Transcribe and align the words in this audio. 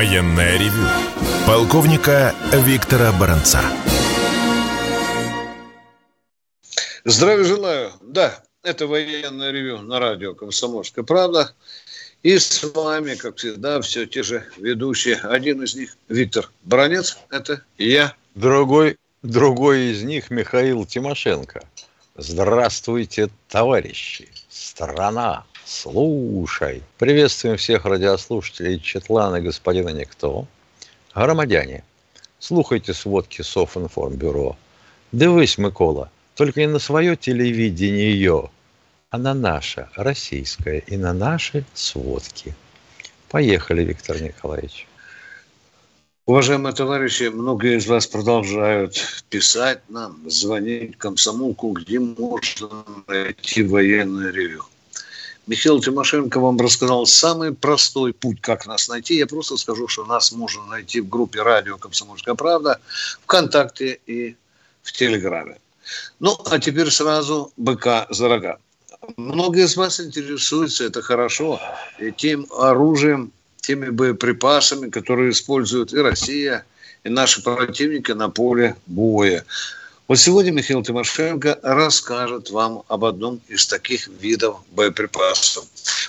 Военное 0.00 0.56
ревю 0.56 0.88
полковника 1.46 2.34
Виктора 2.54 3.12
Баранца. 3.12 3.60
Здравия 7.04 7.44
желаю. 7.44 7.92
Да, 8.00 8.42
это 8.62 8.86
военное 8.86 9.50
ревю 9.50 9.82
на 9.82 9.98
радио 9.98 10.32
«Комсомольская 10.34 11.04
правда». 11.04 11.52
И 12.22 12.38
с 12.38 12.64
вами, 12.74 13.14
как 13.14 13.36
всегда, 13.36 13.82
все 13.82 14.06
те 14.06 14.22
же 14.22 14.46
ведущие. 14.56 15.16
Один 15.16 15.62
из 15.64 15.74
них 15.74 15.94
Виктор 16.08 16.50
Баранец, 16.62 17.18
это 17.28 17.62
я. 17.76 18.14
Другой, 18.34 18.96
другой 19.20 19.92
из 19.92 20.02
них 20.02 20.30
Михаил 20.30 20.86
Тимошенко. 20.86 21.62
Здравствуйте, 22.16 23.28
товарищи. 23.50 24.30
Страна, 24.48 25.44
слушай. 25.70 26.82
Приветствуем 26.98 27.56
всех 27.56 27.84
радиослушателей 27.84 28.80
Четлана 28.80 29.40
господина 29.40 29.90
Никто. 29.90 30.46
Громадяне, 31.14 31.84
слухайте 32.38 32.92
сводки 32.92 33.42
Софинформбюро. 33.42 34.56
Дивись, 35.12 35.58
Микола, 35.58 36.10
только 36.34 36.60
не 36.60 36.66
на 36.66 36.80
свое 36.80 37.16
телевидение, 37.16 38.50
а 39.10 39.18
на 39.18 39.32
наше, 39.32 39.88
российское, 39.94 40.80
и 40.80 40.96
на 40.96 41.12
наши 41.12 41.64
сводки. 41.74 42.54
Поехали, 43.28 43.84
Виктор 43.84 44.20
Николаевич. 44.20 44.88
Уважаемые 46.26 46.74
товарищи, 46.74 47.24
многие 47.24 47.78
из 47.78 47.86
вас 47.86 48.06
продолжают 48.06 49.24
писать 49.30 49.82
нам, 49.88 50.18
звонить 50.28 50.96
комсомолку, 50.98 51.72
где 51.72 52.00
можно 52.00 52.84
найти 53.06 53.62
военное 53.62 54.30
ревю. 54.30 54.64
Михаил 55.50 55.80
Тимошенко 55.80 56.38
вам 56.38 56.60
рассказал 56.60 57.06
самый 57.06 57.52
простой 57.52 58.12
путь, 58.12 58.40
как 58.40 58.66
нас 58.66 58.88
найти. 58.88 59.16
Я 59.16 59.26
просто 59.26 59.56
скажу, 59.56 59.88
что 59.88 60.04
нас 60.04 60.30
можно 60.30 60.64
найти 60.66 61.00
в 61.00 61.08
группе 61.08 61.42
радио 61.42 61.76
«Комсомольская 61.76 62.36
правда», 62.36 62.78
ВКонтакте 63.24 63.98
и 64.06 64.36
в 64.84 64.92
Телеграме. 64.92 65.58
Ну, 66.20 66.38
а 66.46 66.60
теперь 66.60 66.88
сразу 66.92 67.52
быка 67.56 68.06
за 68.10 68.28
рога. 68.28 68.58
Многие 69.16 69.64
из 69.64 69.76
вас 69.76 69.98
интересуются, 69.98 70.84
это 70.84 71.02
хорошо, 71.02 71.60
и 71.98 72.12
тем 72.12 72.46
оружием, 72.56 73.32
теми 73.60 73.88
боеприпасами, 73.88 74.88
которые 74.88 75.32
используют 75.32 75.92
и 75.92 75.98
Россия, 75.98 76.64
и 77.02 77.08
наши 77.08 77.42
противники 77.42 78.12
на 78.12 78.28
поле 78.28 78.76
боя. 78.86 79.44
Вот 80.10 80.18
сегодня 80.18 80.50
Михаил 80.50 80.82
Тимошенко 80.82 81.60
расскажет 81.62 82.50
вам 82.50 82.82
об 82.88 83.04
одном 83.04 83.40
из 83.46 83.64
таких 83.68 84.08
видов 84.08 84.58
боеприпасов. 84.72 85.64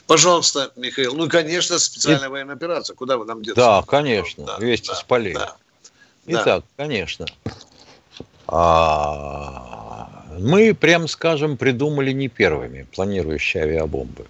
Пожалуйста, 0.07 0.71
Михаил. 0.75 1.13
Ну, 1.13 1.29
конечно, 1.29 1.77
специальная 1.77 2.27
и... 2.27 2.31
военная 2.31 2.55
операция. 2.55 2.95
Куда 2.95 3.17
вы 3.17 3.25
нам 3.25 3.43
деться? 3.43 3.61
Да, 3.61 3.83
конечно. 3.83 4.43
Да, 4.43 4.57
Вести 4.57 4.87
да, 4.87 4.95
с 4.95 5.03
полей. 5.03 5.35
Да. 5.35 5.55
Итак, 6.25 6.63
да. 6.77 6.83
конечно. 6.83 7.27
А, 8.47 10.25
мы, 10.39 10.73
прям 10.73 11.07
скажем, 11.07 11.55
придумали 11.55 12.11
не 12.11 12.27
первыми 12.27 12.87
планирующие 12.95 13.61
авиабомбы. 13.61 14.25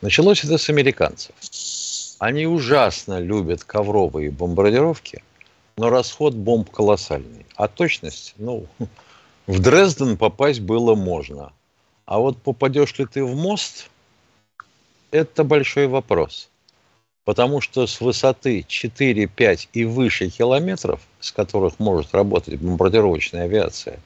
Началось 0.00 0.42
это 0.42 0.58
с 0.58 0.68
американцев. 0.70 1.36
Они 2.18 2.48
ужасно 2.48 3.20
любят 3.20 3.62
ковровые 3.62 4.32
бомбардировки, 4.32 5.22
но 5.78 5.90
расход 5.90 6.34
бомб 6.34 6.70
колоссальный. 6.70 7.46
А 7.54 7.68
точность, 7.68 8.34
ну, 8.36 8.66
в 9.46 9.60
Дрезден 9.60 10.16
попасть 10.16 10.60
было 10.60 10.94
можно. 10.94 11.52
А 12.04 12.18
вот 12.18 12.36
попадешь 12.42 12.98
ли 12.98 13.06
ты 13.06 13.24
в 13.24 13.36
мост, 13.36 13.88
это 15.12 15.44
большой 15.44 15.86
вопрос. 15.86 16.50
Потому 17.24 17.60
что 17.60 17.86
с 17.86 18.00
высоты 18.00 18.64
4, 18.66 19.26
5 19.26 19.68
и 19.72 19.84
выше 19.84 20.30
километров, 20.30 21.00
с 21.20 21.30
которых 21.30 21.78
может 21.78 22.12
работать 22.12 22.58
бомбардировочная 22.58 23.44
авиация, 23.44 24.00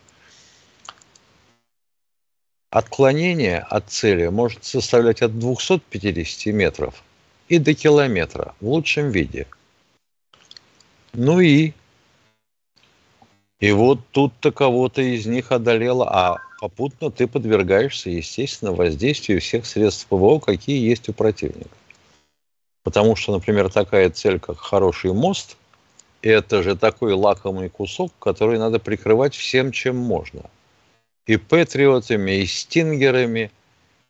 отклонение 2.71 3.61
от 3.61 3.89
цели 3.91 4.27
может 4.29 4.65
составлять 4.65 5.23
от 5.23 5.39
250 5.39 6.53
метров 6.53 7.03
и 7.49 7.59
до 7.59 7.73
километра 7.75 8.55
в 8.61 8.69
лучшем 8.69 9.11
виде– 9.11 9.47
ну 11.13 11.41
и? 11.41 11.73
И 13.61 13.71
вот 13.71 14.01
тут-то 14.11 14.51
кого-то 14.51 15.03
из 15.03 15.27
них 15.27 15.53
одолело, 15.53 16.09
а 16.11 16.39
попутно 16.61 17.11
ты 17.11 17.29
подвергаешься, 17.29 18.11
естественно, 18.11 18.73
воздействию 18.73 19.41
всех 19.41 19.67
средств 19.67 20.07
ПВО, 20.07 20.41
какие 20.41 20.85
есть 20.85 21.09
у 21.09 21.13
противника. 21.13 21.71
Потому 22.83 23.15
что, 23.15 23.33
например, 23.33 23.71
такая 23.71 24.11
цель, 24.11 24.41
как 24.41 24.59
хороший 24.59 25.13
мост, 25.13 25.57
это 26.23 26.63
же 26.63 26.77
такой 26.77 27.13
лакомый 27.13 27.69
кусок, 27.69 28.13
который 28.19 28.59
надо 28.59 28.79
прикрывать 28.79 29.35
всем, 29.35 29.71
чем 29.71 29.97
можно. 29.97 30.43
И 31.27 31.37
патриотами, 31.37 32.43
и 32.43 32.47
стингерами, 32.47 33.53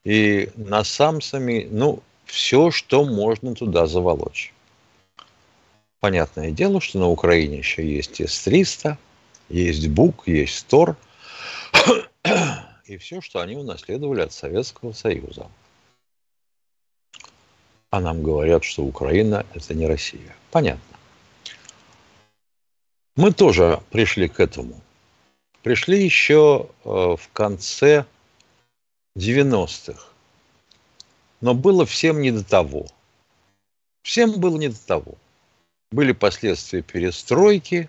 и 0.05 0.51
насамсами, 0.57 1.69
ну, 1.71 2.03
все, 2.25 2.71
что 2.71 3.05
можно 3.05 3.55
туда 3.55 3.87
заволочь. 3.87 4.53
Понятное 6.03 6.51
дело, 6.51 6.81
что 6.81 6.99
на 6.99 7.07
Украине 7.07 7.59
еще 7.59 7.89
есть 7.89 8.21
С-300, 8.21 8.97
есть 9.49 9.87
БУК, 9.87 10.27
есть 10.27 10.67
ТОР, 10.67 10.97
и 12.87 12.97
все, 12.97 13.21
что 13.21 13.39
они 13.39 13.55
унаследовали 13.55 14.23
от 14.23 14.33
Советского 14.33 14.95
Союза. 14.95 15.49
А 17.91 18.01
нам 18.01 18.25
говорят, 18.25 18.65
что 18.65 18.83
Украина– 18.83 19.47
это 19.55 19.75
не 19.75 19.87
Россия. 19.87 20.35
Понятно. 20.51 20.97
Мы 23.15 23.33
тоже 23.33 23.81
пришли 23.91 24.27
к 24.27 24.41
этому. 24.41 24.81
Пришли 25.63 26.03
еще 26.03 26.69
э, 26.85 26.89
в 26.89 27.29
конце 27.33 28.07
90-х. 29.17 30.03
Но 31.41 31.55
было 31.55 31.87
всем 31.87 32.21
не 32.21 32.33
до 32.33 32.43
того. 32.43 32.87
Всем 34.03 34.41
было 34.41 34.59
не 34.59 34.69
до 34.69 34.85
того 34.85 35.15
были 35.93 36.13
последствия 36.13 36.83
перестройки, 36.83 37.89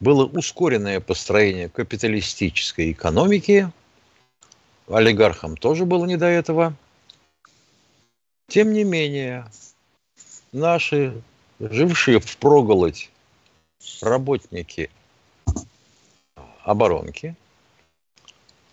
было 0.00 0.24
ускоренное 0.24 1.00
построение 1.00 1.68
капиталистической 1.68 2.92
экономики, 2.92 3.70
олигархам 4.88 5.56
тоже 5.56 5.84
было 5.84 6.06
не 6.06 6.16
до 6.16 6.26
этого. 6.26 6.74
Тем 8.48 8.72
не 8.72 8.84
менее, 8.84 9.46
наши 10.52 11.20
жившие 11.58 12.20
в 12.20 12.36
проголодь 12.36 13.10
работники 14.00 14.88
оборонки 16.62 17.34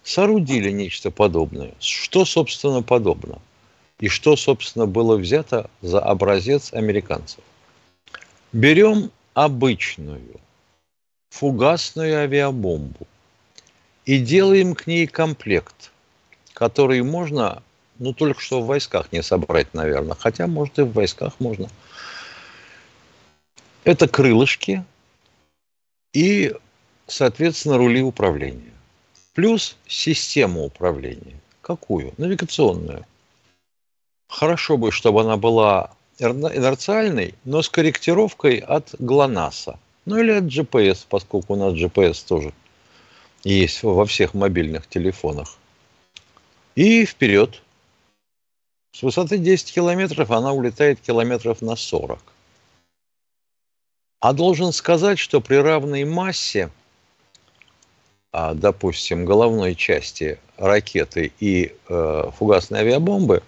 соорудили 0.03 0.69
нечто 0.69 1.09
подобное. 1.09 1.73
Что, 1.79 2.25
собственно, 2.25 2.83
подобно? 2.83 3.39
И 3.99 4.09
что, 4.09 4.35
собственно, 4.35 4.85
было 4.85 5.15
взято 5.15 5.69
за 5.81 5.99
образец 5.99 6.73
американцев? 6.73 7.43
Берем 8.53 9.09
обычную 9.33 10.39
фугасную 11.31 12.19
авиабомбу 12.19 13.07
и 14.05 14.19
делаем 14.19 14.75
к 14.75 14.85
ней 14.85 15.07
комплект, 15.07 15.91
который 16.53 17.01
можно, 17.01 17.63
ну, 17.97 18.13
только 18.13 18.39
что 18.39 18.61
в 18.61 18.67
войсках 18.67 19.11
не 19.11 19.23
собрать, 19.23 19.73
наверное, 19.73 20.15
хотя, 20.15 20.45
может, 20.45 20.77
и 20.77 20.83
в 20.83 20.93
войсках 20.93 21.39
можно. 21.39 21.67
Это 23.85 24.07
крылышки 24.07 24.85
и, 26.13 26.55
соответственно, 27.07 27.79
рули 27.79 28.03
управления. 28.03 28.73
Плюс 29.33 29.77
система 29.87 30.61
управления. 30.61 31.39
Какую? 31.61 32.13
Навигационную. 32.17 33.03
Хорошо 34.27 34.77
бы, 34.77 34.91
чтобы 34.91 35.21
она 35.21 35.37
была 35.37 35.95
инерциальный, 36.19 37.35
но 37.43 37.61
с 37.61 37.69
корректировкой 37.69 38.57
от 38.57 38.95
ГЛОНАССа. 38.99 39.79
Ну 40.05 40.17
или 40.19 40.31
от 40.31 40.45
GPS, 40.45 41.05
поскольку 41.07 41.53
у 41.53 41.55
нас 41.55 41.73
GPS 41.73 42.25
тоже 42.27 42.53
есть 43.43 43.83
во 43.83 44.05
всех 44.05 44.33
мобильных 44.33 44.87
телефонах. 44.87 45.57
И 46.75 47.05
вперед. 47.05 47.61
С 48.93 49.01
высоты 49.01 49.37
10 49.37 49.73
километров 49.73 50.31
она 50.31 50.53
улетает 50.53 50.99
километров 50.99 51.61
на 51.61 51.75
40. 51.75 52.19
А 54.19 54.33
должен 54.33 54.71
сказать, 54.71 55.19
что 55.19 55.41
при 55.41 55.55
равной 55.55 56.05
массе, 56.05 56.69
а, 58.31 58.53
допустим, 58.53 59.25
головной 59.25 59.75
части 59.75 60.39
ракеты 60.57 61.33
и 61.39 61.75
э, 61.89 62.31
фугасной 62.37 62.79
авиабомбы, 62.79 63.43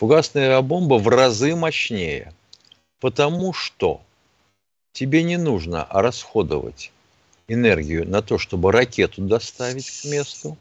фугасная 0.00 0.46
авиабомба 0.46 0.94
в 0.94 1.08
разы 1.08 1.54
мощнее. 1.54 2.32
Потому 3.00 3.52
что 3.52 4.00
тебе 4.92 5.22
не 5.22 5.36
нужно 5.36 5.86
расходовать 5.90 6.90
энергию 7.48 8.08
на 8.08 8.22
то, 8.22 8.38
чтобы 8.38 8.72
ракету 8.72 9.20
доставить 9.20 9.90
к 9.90 10.06
месту, 10.06 10.56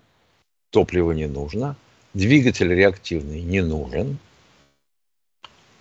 топлива 0.71 1.13
не 1.13 1.27
нужно, 1.27 1.77
двигатель 2.13 2.73
реактивный 2.73 3.41
не 3.41 3.61
нужен, 3.61 4.17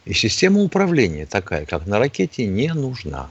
и 0.05 0.13
система 0.13 0.61
управления 0.61 1.27
такая, 1.27 1.67
как 1.67 1.85
на 1.85 1.99
ракете, 1.99 2.47
не 2.47 2.73
нужна. 2.73 3.29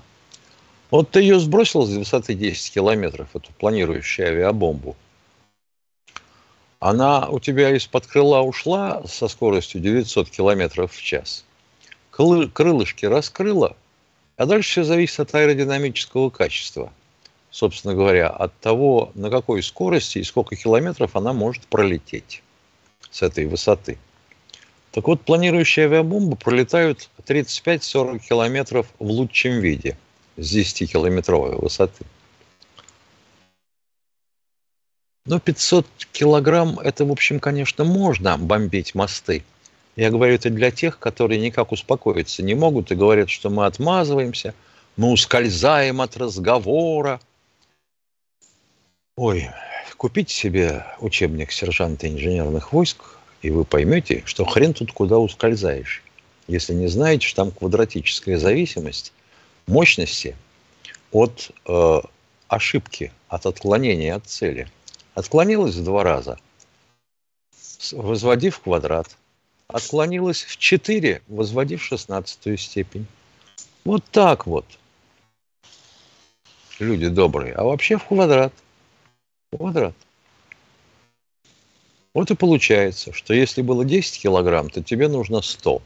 Вот 0.91 1.09
ты 1.09 1.21
ее 1.21 1.39
сбросил 1.39 1.85
с 1.85 1.89
высоты 1.91 2.33
10 2.33 2.73
километров, 2.73 3.29
эту 3.33 3.53
планирующую 3.53 4.27
авиабомбу. 4.27 4.97
Она 6.79 7.27
у 7.27 7.39
тебя 7.39 7.75
из-под 7.75 8.07
крыла 8.07 8.41
ушла 8.41 9.03
со 9.07 9.27
скоростью 9.27 9.81
900 9.81 10.29
километров 10.29 10.93
в 10.93 11.01
час. 11.01 11.43
Крылышки 12.11 13.05
раскрыла, 13.05 13.75
а 14.37 14.45
дальше 14.45 14.69
все 14.69 14.83
зависит 14.83 15.19
от 15.19 15.35
аэродинамического 15.35 16.29
качества– 16.29 16.91
собственно 17.57 17.95
говоря, 17.95 18.29
от 18.29 18.57
того, 18.59 19.11
на 19.15 19.31
какой 19.31 19.63
скорости 19.63 20.19
и 20.19 20.23
сколько 20.23 20.55
километров 20.55 21.15
она 21.15 21.33
может 21.33 21.65
пролететь 21.67 22.43
с 23.09 23.23
этой 23.23 23.47
высоты. 23.47 23.97
Так 24.91 25.07
вот, 25.07 25.21
планирующие 25.21 25.85
авиабомбы 25.85 26.35
пролетают 26.35 27.09
35-40 27.25 28.19
километров 28.19 28.87
в 28.99 29.09
лучшем 29.09 29.59
виде 29.59 29.97
с 30.37 30.55
10-километровой 30.55 31.59
высоты. 31.59 32.05
Но 35.27 35.39
500 35.39 35.85
килограмм, 36.11 36.79
это, 36.79 37.05
в 37.05 37.11
общем, 37.11 37.39
конечно, 37.39 37.83
можно 37.83 38.37
бомбить 38.37 38.95
мосты. 38.95 39.43
Я 39.95 40.09
говорю 40.09 40.33
это 40.33 40.49
для 40.49 40.71
тех, 40.71 40.97
которые 40.99 41.39
никак 41.39 41.71
успокоиться 41.71 42.41
не 42.43 42.55
могут 42.55 42.91
и 42.91 42.95
говорят, 42.95 43.29
что 43.29 43.49
мы 43.49 43.65
отмазываемся, 43.65 44.53
мы 44.95 45.11
ускользаем 45.11 46.01
от 46.01 46.17
разговора, 46.17 47.19
Ой, 49.17 49.49
купите 49.97 50.31
себе 50.31 50.85
учебник 50.99 51.51
сержанта 51.51 52.07
инженерных 52.07 52.71
войск, 52.71 53.17
и 53.41 53.49
вы 53.49 53.65
поймете, 53.65 54.21
что 54.25 54.45
хрен 54.45 54.75
тут 54.75 54.91
куда 54.91 55.17
ускользаешь. 55.17 56.03
Если 56.47 56.75
не 56.75 56.85
знаете, 56.85 57.25
что 57.25 57.37
там 57.37 57.51
квадратическая 57.51 58.37
зависимость 58.37 59.13
мощности 59.65 60.35
от 61.11 61.49
э, 61.65 62.01
ошибки, 62.47 63.11
от 63.27 63.47
отклонения 63.47 64.13
от 64.13 64.27
цели. 64.27 64.69
Отклонилась 65.17 65.73
в 65.73 65.83
два 65.83 66.03
раза, 66.03 66.37
возводи 67.91 68.51
в 68.51 68.59
квадрат. 68.59 69.17
Отклонилась 69.65 70.43
в 70.43 70.57
4, 70.57 71.23
возводи 71.27 71.75
в 71.75 71.83
шестнадцатую 71.83 72.55
степень. 72.57 73.07
Вот 73.83 74.03
так 74.11 74.45
вот. 74.45 74.65
Люди 76.77 77.07
добрые. 77.07 77.53
А 77.53 77.63
вообще 77.63 77.97
в 77.97 78.03
квадрат– 78.03 78.53
квадрат. 79.57 79.95
Вот 82.13 82.29
и 82.29 82.35
получается, 82.35 83.11
что 83.11 83.33
если 83.33 83.63
было 83.63 83.83
10 83.83 84.21
килограмм, 84.21 84.69
то 84.69 84.83
тебе 84.83 85.07
нужно 85.07 85.41
100. 85.41 85.81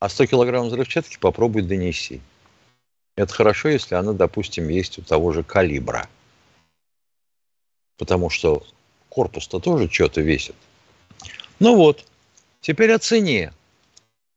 А 0.00 0.08
100 0.08 0.24
килограмм 0.24 0.68
взрывчатки 0.68 1.18
попробуй 1.18 1.60
донеси. 1.60 2.22
Это 3.14 3.34
хорошо, 3.34 3.68
если 3.68 3.94
она, 3.94 4.14
допустим, 4.14 4.70
есть 4.70 4.98
у 4.98 5.02
того 5.02 5.32
же 5.32 5.42
калибра. 5.42 6.08
Потому 8.02 8.30
что 8.30 8.64
корпус-то 9.10 9.60
тоже 9.60 9.88
что-то 9.88 10.22
весит. 10.22 10.56
Ну 11.60 11.76
вот, 11.76 12.04
теперь 12.60 12.90
о 12.90 12.98
цене. 12.98 13.52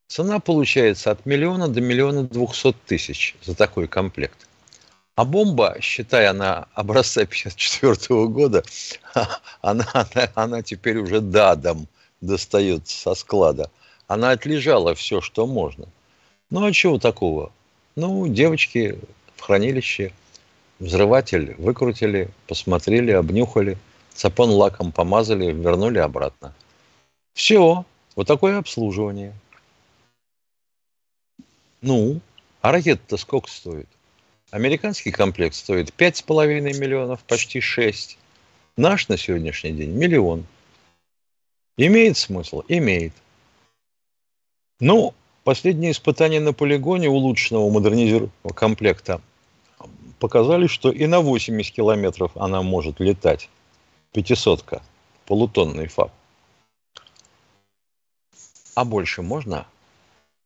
Цена 0.07 0.37
получается 0.39 1.09
от 1.09 1.25
миллиона 1.25 1.67
до 1.67 1.81
миллиона 1.81 2.25
двухсот 2.25 2.75
тысяч 2.85 3.35
за 3.41 3.55
такой 3.55 3.87
комплект. 3.87 4.47
А 5.15 5.25
бомба, 5.25 5.77
считая 5.81 6.29
она 6.29 6.67
образца 6.75 7.25
54 7.25 8.27
года, 8.27 8.63
она, 9.61 9.87
она, 9.93 10.29
она 10.35 10.61
теперь 10.61 10.99
уже 10.99 11.21
дадом 11.21 11.87
достается 12.21 12.95
со 12.95 13.15
склада. 13.15 13.71
Она 14.05 14.29
отлежала 14.29 14.93
все, 14.93 15.21
что 15.21 15.47
можно. 15.47 15.87
Ну 16.51 16.63
а 16.63 16.71
чего 16.71 16.99
такого? 16.99 17.51
Ну, 17.95 18.27
девочки 18.27 18.99
в 19.35 19.41
хранилище, 19.41 20.13
взрыватель 20.79 21.55
выкрутили, 21.57 22.29
посмотрели, 22.47 23.11
обнюхали, 23.11 23.77
цапон 24.13 24.49
лаком 24.49 24.91
помазали, 24.91 25.51
вернули 25.51 25.99
обратно. 25.99 26.53
Все, 27.33 27.85
вот 28.15 28.27
такое 28.27 28.57
обслуживание. 28.57 29.33
Ну, 31.81 32.19
а 32.61 32.71
ракета-то 32.71 33.17
сколько 33.17 33.49
стоит? 33.49 33.87
Американский 34.51 35.11
комплект 35.11 35.55
стоит 35.55 35.89
5,5 35.89 36.61
миллионов, 36.79 37.23
почти 37.23 37.59
6. 37.59 38.17
Наш 38.77 39.07
на 39.07 39.17
сегодняшний 39.17 39.71
день 39.71 39.91
миллион. 39.91 40.45
Имеет 41.77 42.17
смысл? 42.17 42.63
Имеет. 42.67 43.13
Ну, 44.79 45.13
последние 45.43 45.91
испытания 45.91 46.39
на 46.39 46.53
полигоне 46.53 47.09
улучшенного 47.09 47.69
модернизированного 47.69 48.53
комплекта 48.53 49.21
показали, 50.19 50.67
что 50.67 50.91
и 50.91 51.05
на 51.07 51.21
80 51.21 51.73
километров 51.73 52.31
она 52.35 52.61
может 52.61 52.99
летать. 52.99 53.49
Пятисотка, 54.11 54.81
полутонный 55.25 55.87
ФАП. 55.87 56.11
А 58.75 58.85
больше 58.85 59.21
можно? 59.21 59.65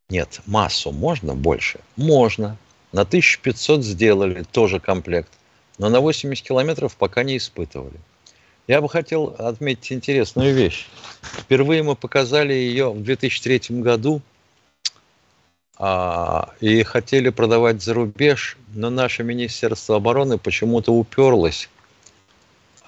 Нет, 0.10 0.42
массу 0.46 0.92
можно 0.92 1.36
больше? 1.36 1.80
Можно. 1.96 2.58
На 2.92 3.02
1500 3.02 3.84
сделали 3.84 4.44
тоже 4.52 4.80
комплект, 4.80 5.32
но 5.78 5.90
на 5.90 6.00
80 6.00 6.44
километров 6.44 6.96
пока 6.96 7.24
не 7.24 7.38
испытывали. 7.38 8.00
Я 8.68 8.82
бы 8.82 8.90
хотел 8.90 9.36
отметить 9.38 9.92
интересную 9.92 10.54
вещь. 10.54 10.88
Впервые 11.22 11.82
мы 11.84 11.96
показали 11.96 12.54
ее 12.54 12.92
в 12.92 13.02
2003 13.02 13.82
году 13.82 14.22
и 16.60 16.84
хотели 16.84 17.30
продавать 17.30 17.82
за 17.82 17.94
рубеж, 17.94 18.58
но 18.74 18.90
наше 18.90 19.24
Министерство 19.24 19.96
обороны 19.96 20.38
почему-то 20.38 20.92
уперлось, 20.92 21.70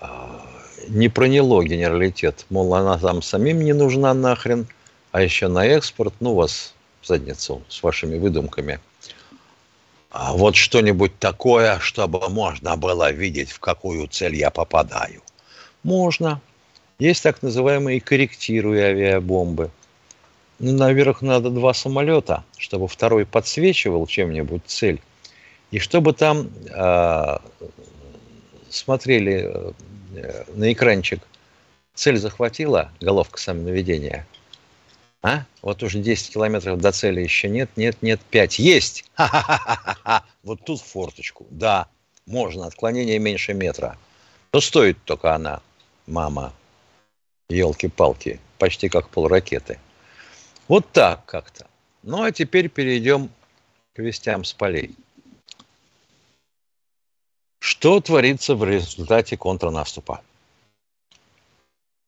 а, 0.01 0.41
не 0.89 1.07
проняло 1.07 1.63
генералитет. 1.63 2.45
Мол, 2.49 2.75
она 2.75 2.97
там 2.97 3.21
самим 3.21 3.61
не 3.61 3.71
нужна 3.71 4.13
нахрен, 4.13 4.67
а 5.11 5.21
еще 5.21 5.47
на 5.47 5.65
экспорт, 5.65 6.13
ну, 6.19 6.33
вас 6.33 6.73
в 7.01 7.07
задницу 7.07 7.61
с 7.69 7.81
вашими 7.81 8.17
выдумками– 8.17 8.79
а 10.11 10.33
вот 10.33 10.57
что-нибудь 10.57 11.17
такое, 11.19 11.79
чтобы 11.79 12.27
можно 12.29 12.75
было 12.75 13.11
видеть, 13.11 13.51
в 13.51 13.59
какую 13.59 14.07
цель 14.07 14.35
я 14.35 14.49
попадаю. 14.49 15.21
Можно. 15.83 16.41
Есть 16.99 17.23
так 17.23 17.41
называемые 17.41 18.01
корректируя 18.01 18.87
авиабомбы. 18.89 19.71
Ну, 20.61 20.73
наверх 20.73 21.21
надо 21.21 21.49
два 21.49 21.73
самолета, 21.73 22.43
чтобы 22.57 22.87
второй 22.87 23.25
подсвечивал 23.25 24.05
чем-нибудь 24.07 24.61
цель. 24.65 25.01
И 25.71 25.79
чтобы 25.79 26.13
там 26.13 26.49
э, 26.69 27.37
смотрели 28.69 29.51
э, 30.13 30.43
на 30.53 30.71
экранчик, 30.71 31.21
цель 31.93 32.17
захватила, 32.17 32.91
головка 32.99 33.39
самонаведения– 33.39 34.27
а? 35.21 35.45
Вот 35.61 35.83
уже 35.83 35.99
10 35.99 36.33
километров 36.33 36.79
до 36.79 36.91
цели 36.91 37.21
еще 37.21 37.47
нет, 37.47 37.69
нет, 37.75 38.01
нет, 38.01 38.19
5. 38.31 38.59
Есть! 38.59 39.05
Ха-ха-ха-ха! 39.13 40.23
Вот 40.43 40.65
тут 40.65 40.81
форточку. 40.81 41.45
Да, 41.51 41.87
можно, 42.25 42.65
отклонение 42.65 43.19
меньше 43.19 43.53
метра. 43.53 43.97
Но 44.51 44.61
стоит 44.61 44.97
только 45.05 45.35
она, 45.35 45.61
мама. 46.07 46.53
Елки-палки, 47.49 48.39
почти 48.57 48.89
как 48.89 49.09
полракеты. 49.09 49.79
Вот 50.71 50.89
так 50.93 51.25
как-то. 51.25 51.67
Ну, 52.01 52.23
а 52.23 52.31
теперь 52.31 52.69
перейдем 52.69 53.29
к 53.93 53.99
вестям 53.99 54.45
с 54.45 54.53
полей. 54.53 54.95
Что 57.59 57.99
творится 57.99 58.55
в 58.55 58.63
результате 58.63 59.35
контрнаступа? 59.35 60.21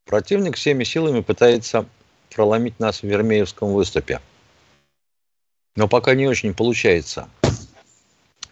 Противник 0.05 0.55
всеми 0.55 0.85
силами 0.85 1.19
пытается 1.19 1.85
проломить 2.33 2.79
нас 2.79 3.01
в 3.01 3.03
Вермеевском 3.03 3.73
выступе. 3.73 4.21
Но 5.75 5.89
пока 5.89 6.15
не 6.15 6.25
очень 6.29 6.53
получается. 6.53 7.27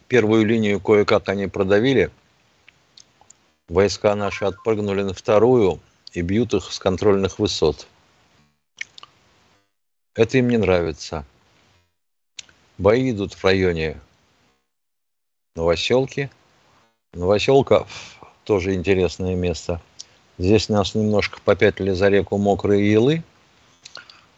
Первую 0.10 0.46
линию 0.46 0.82
кое-как 0.82 1.30
они 1.30 1.48
продавили. 1.48 2.12
Войска 3.70 4.14
наши 4.16 4.44
отпрыгнули 4.44 5.04
на 5.04 5.14
вторую 5.14 5.80
и 6.12 6.22
бьют 6.22 6.54
их 6.54 6.70
с 6.70 6.80
контрольных 6.80 7.40
высот. 7.40 7.88
Это 10.14 10.38
им 10.38 10.50
не 10.50 10.58
нравится. 10.58 11.26
Бои 12.78 13.12
идут 13.12 13.34
в 13.34 13.44
районе 13.46 13.98
Новоселки. 15.56 16.30
Новоселка 17.14 17.86
тоже 18.44 18.74
интересное 18.74 19.36
место. 19.36 19.82
Здесь 20.38 20.68
нас 20.68 20.96
немножко 20.96 21.40
попятили 21.46 21.92
за 21.92 22.10
реку 22.10 22.38
Мокрые 22.38 22.92
Елы. 22.92 23.24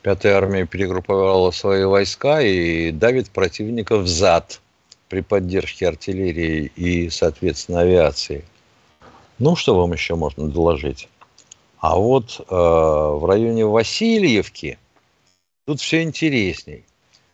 Пятая 0.03 0.35
армия 0.35 0.67
перегрупповала 0.67 1.49
свои 1.49 1.85
войска 1.85 2.41
и 2.41 2.91
давит 2.91 3.31
противника 3.31 3.97
в 3.97 4.07
зад 4.07 4.61
при 5.09 5.21
поддержке 5.21 5.87
артиллерии 5.87 6.71
и, 6.75 7.09
соответственно, 7.09 7.79
авиации. 7.79 8.45
Ну, 9.39 9.55
что 9.55 9.75
вам 9.75 9.93
еще 9.93 10.15
можно 10.15 10.47
доложить? 10.47 11.09
А 11.79 11.95
вот 11.95 12.39
э, 12.39 12.53
в 12.53 13.25
районе 13.25 13.65
Васильевки 13.65 14.77
тут 15.65 15.79
все 15.79 16.03
интересней. 16.03 16.85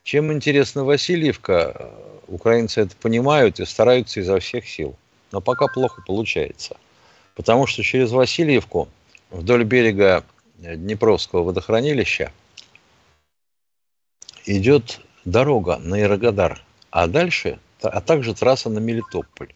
Чем 0.04 0.32
интересна 0.32 0.84
Васильевка, 0.84 1.92
украинцы 2.28 2.82
это 2.82 2.96
понимают 2.96 3.60
и 3.60 3.66
стараются 3.66 4.20
изо 4.20 4.40
всех 4.40 4.68
сил. 4.68 4.96
Но 5.32 5.42
пока 5.42 5.68
плохо 5.68 6.02
получается. 6.06 6.78
Потому 7.36 7.68
что 7.68 7.84
через 7.84 8.12
Васильевку 8.12 8.90
вдоль 9.30 9.64
берега 9.64 10.24
Днепровского 10.58 11.44
водохранилища 11.44 12.32
идет 14.46 15.00
дорога 15.26 15.78
на 15.78 16.02
Ирогодар, 16.02 16.64
а 16.90 17.08
дальше, 17.08 17.60
а 17.82 18.02
также 18.02 18.34
трасса 18.34 18.70
на 18.70 18.80
Мелитополь. 18.80 19.54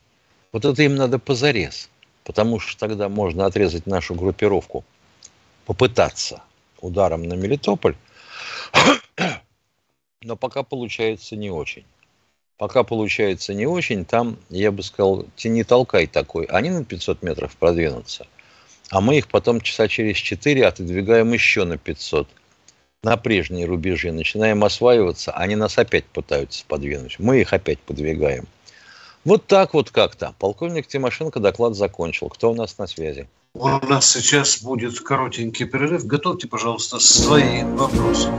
Вот 0.51 0.65
это 0.65 0.83
им 0.83 0.95
надо 0.95 1.19
позарез, 1.19 1.89
потому 2.23 2.59
что 2.59 2.79
тогда 2.79 3.09
можно 3.09 3.45
отрезать 3.45 3.87
нашу 3.87 4.13
группировку, 4.13 4.85
попытаться 5.65 6.41
ударом 6.79 7.23
на 7.23 7.33
Мелитополь, 7.33 7.95
но 10.21 10.35
пока 10.35 10.63
получается 10.63 11.35
не 11.35 11.49
очень. 11.49 11.85
Пока 12.57 12.83
получается 12.83 13.53
не 13.53 13.65
очень, 13.65 14.05
там, 14.05 14.37
я 14.49 14.71
бы 14.71 14.83
сказал, 14.83 15.25
тяни 15.35 15.63
толкай 15.63 16.07
такой. 16.07 16.45
Они 16.45 16.69
на 16.69 16.85
500 16.85 17.23
метров 17.23 17.55
продвинутся, 17.57 18.27
а 18.89 19.01
мы 19.01 19.17
их 19.17 19.27
потом 19.27 19.59
часа 19.59 19.87
через 19.87 20.17
4 20.17 20.65
отодвигаем 20.67 21.33
еще 21.33 21.65
на 21.65 21.77
500 21.77 22.27
на 23.03 23.17
прежние 23.17 23.65
рубежи, 23.65 24.11
начинаем 24.11 24.63
осваиваться, 24.63 25.33
они 25.33 25.55
нас 25.55 25.77
опять 25.77 26.05
пытаются 26.05 26.63
подвинуть. 26.65 27.19
Мы 27.19 27.41
их 27.41 27.51
опять 27.51 27.79
подвигаем. 27.79 28.47
Вот 29.25 29.45
так 29.45 29.73
вот 29.73 29.91
как-то. 29.91 30.33
Полковник 30.39 30.87
Тимошенко 30.87 31.39
доклад 31.39 31.75
закончил. 31.75 32.29
Кто 32.29 32.51
у 32.51 32.55
нас 32.55 32.77
на 32.77 32.87
связи? 32.87 33.27
У 33.55 33.67
нас 33.67 34.09
сейчас 34.09 34.63
будет 34.63 34.99
коротенький 34.99 35.67
перерыв. 35.67 36.07
Готовьте, 36.07 36.47
пожалуйста, 36.47 36.97
свои 36.97 37.63
вопросы. 37.63 38.29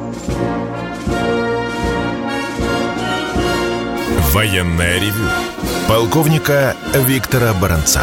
Военная 4.33 4.99
ревю. 4.99 5.29
Полковника 5.87 6.77
Виктора 7.07 7.55
Баранца. 7.55 8.03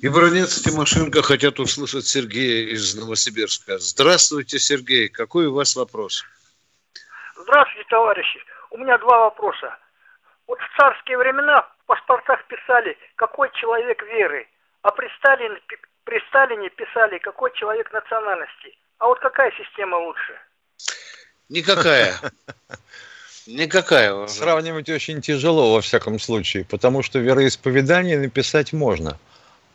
И 0.00 0.08
Баранец 0.08 0.58
и 0.58 0.62
Тимошенко 0.62 1.22
хотят 1.22 1.58
услышать 1.58 2.06
Сергея 2.06 2.68
из 2.72 2.94
Новосибирска. 2.94 3.78
Здравствуйте, 3.78 4.60
Сергей. 4.60 5.08
Какой 5.08 5.46
у 5.46 5.54
вас 5.54 5.74
вопрос? 5.74 6.24
Здравствуйте, 7.36 7.88
товарищи. 7.90 8.38
У 8.70 8.78
меня 8.78 8.96
два 8.98 9.22
вопроса. 9.22 9.76
Вот 10.46 10.58
в 10.60 10.76
царские 10.76 11.18
времена 11.18 11.62
в 11.82 11.86
паспортах 11.86 12.46
писали, 12.46 12.96
какой 13.16 13.50
человек 13.54 14.00
веры, 14.04 14.46
а 14.82 14.92
при 14.92 15.08
Сталине, 15.18 15.58
при 16.04 16.20
Сталине 16.28 16.70
писали, 16.70 17.18
какой 17.18 17.52
человек 17.54 17.92
национальности. 17.92 18.78
А 18.98 19.08
вот 19.08 19.18
какая 19.18 19.52
система 19.58 19.96
лучше? 19.96 20.38
Никакая. 21.48 22.14
Никакая. 23.48 24.28
Сравнивать 24.28 24.88
очень 24.90 25.20
тяжело, 25.22 25.74
во 25.74 25.80
всяком 25.80 26.20
случае, 26.20 26.64
потому 26.64 27.02
что 27.02 27.18
вероисповедание 27.18 28.18
написать 28.18 28.72
можно. 28.72 29.18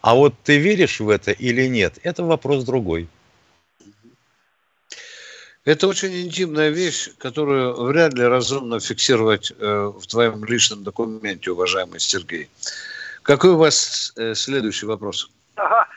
А 0.04 0.16
вот 0.16 0.34
ты 0.44 0.58
веришь 0.58 1.00
в 1.00 1.10
это 1.10 1.32
или 1.32 1.66
нет, 1.66 1.98
это 2.04 2.26
вопрос 2.26 2.66
другой. 2.66 3.08
Это 5.64 5.88
очень 5.88 6.14
интимная 6.14 6.72
вещь, 6.72 7.10
которую 7.18 7.86
вряд 7.86 8.14
ли 8.14 8.26
разумно 8.26 8.82
фиксировать 8.82 9.54
э, 9.58 9.92
в 9.98 10.06
твоем 10.08 10.44
личном 10.44 10.84
документе, 10.84 11.52
уважаемый 11.52 12.02
Сергей. 12.02 12.50
Какой 13.22 13.52
у 13.52 13.58
вас 13.58 14.12
э, 14.18 14.34
следующий 14.34 14.86
вопрос? 14.88 15.32
Ага. 15.56 15.88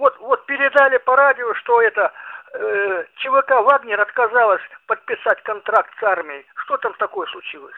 Вот, 0.00 0.18
вот 0.18 0.44
передали 0.46 0.98
по 0.98 1.14
радио, 1.14 1.54
что 1.54 1.80
это 1.80 2.12
э, 2.52 3.04
ЧВК 3.18 3.62
«Вагнер» 3.64 4.00
отказалась 4.00 4.62
подписать 4.88 5.40
контракт 5.44 5.90
с 6.00 6.02
армией. 6.02 6.44
Что 6.64 6.78
там 6.78 6.94
такое 6.98 7.28
случилось? 7.28 7.76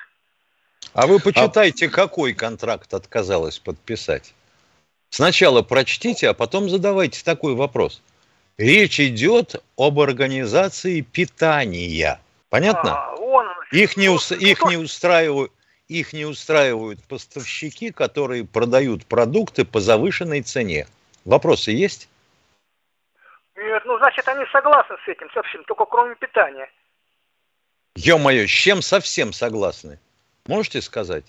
А 0.94 1.06
вы 1.06 1.20
почитайте, 1.20 1.88
а... 1.88 1.90
какой 1.90 2.32
контракт 2.32 2.94
отказалась 2.94 3.58
подписать. 3.58 4.32
Сначала 5.10 5.62
прочтите, 5.62 6.28
а 6.28 6.34
потом 6.34 6.68
задавайте 6.68 7.24
такой 7.24 7.54
вопрос. 7.54 8.02
Речь 8.58 9.00
идет 9.00 9.62
об 9.76 10.00
организации 10.00 11.00
питания. 11.00 12.20
Понятно? 12.50 12.94
А, 12.94 13.14
он... 13.14 13.46
Их, 13.70 13.96
не, 13.96 14.08
ус... 14.08 14.32
их, 14.32 14.64
не 14.64 14.76
устраивают, 14.76 15.52
их 15.86 16.12
не 16.12 16.24
устраивают 16.24 17.02
поставщики, 17.04 17.90
которые 17.90 18.44
продают 18.44 19.06
продукты 19.06 19.64
по 19.64 19.80
завышенной 19.80 20.42
цене. 20.42 20.86
Вопросы 21.24 21.70
есть? 21.70 22.08
Нет, 23.56 23.82
ну 23.84 23.98
значит 23.98 24.26
они 24.28 24.44
согласны 24.52 24.96
с 25.04 25.08
этим 25.08 25.30
совсем, 25.32 25.64
только 25.64 25.84
кроме 25.84 26.14
питания. 26.14 26.70
Ё-моё, 27.96 28.46
с 28.46 28.50
чем 28.50 28.82
совсем 28.82 29.32
согласны? 29.32 29.98
Можете 30.46 30.80
сказать? 30.80 31.24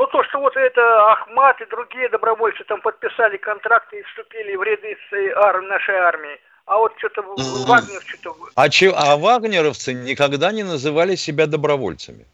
Ну, 0.00 0.06
то, 0.06 0.24
что 0.24 0.40
вот 0.40 0.56
это 0.56 1.12
Ахмат 1.12 1.60
и 1.60 1.66
другие 1.66 2.08
добровольцы 2.08 2.64
там 2.64 2.80
подписали 2.80 3.36
контракты 3.36 3.98
и 3.98 4.02
вступили 4.04 4.56
в 4.56 4.62
ряды 4.62 4.96
ар, 5.36 5.60
нашей 5.60 5.94
армии. 5.94 6.40
А 6.64 6.78
вот 6.78 6.94
что-то 6.96 7.20
mm-hmm. 7.20 7.66
Вагнер 7.66 8.02
что-то... 8.06 8.34
А, 8.54 8.70
че, 8.70 8.94
а 8.96 9.18
вагнеровцы 9.18 9.92
никогда 9.92 10.52
не 10.52 10.62
называли 10.62 11.16
себя 11.16 11.46
добровольцами. 11.46 12.24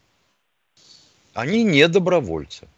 Они 1.33 1.65
не 1.65 1.85
добровольцы. 1.89 2.69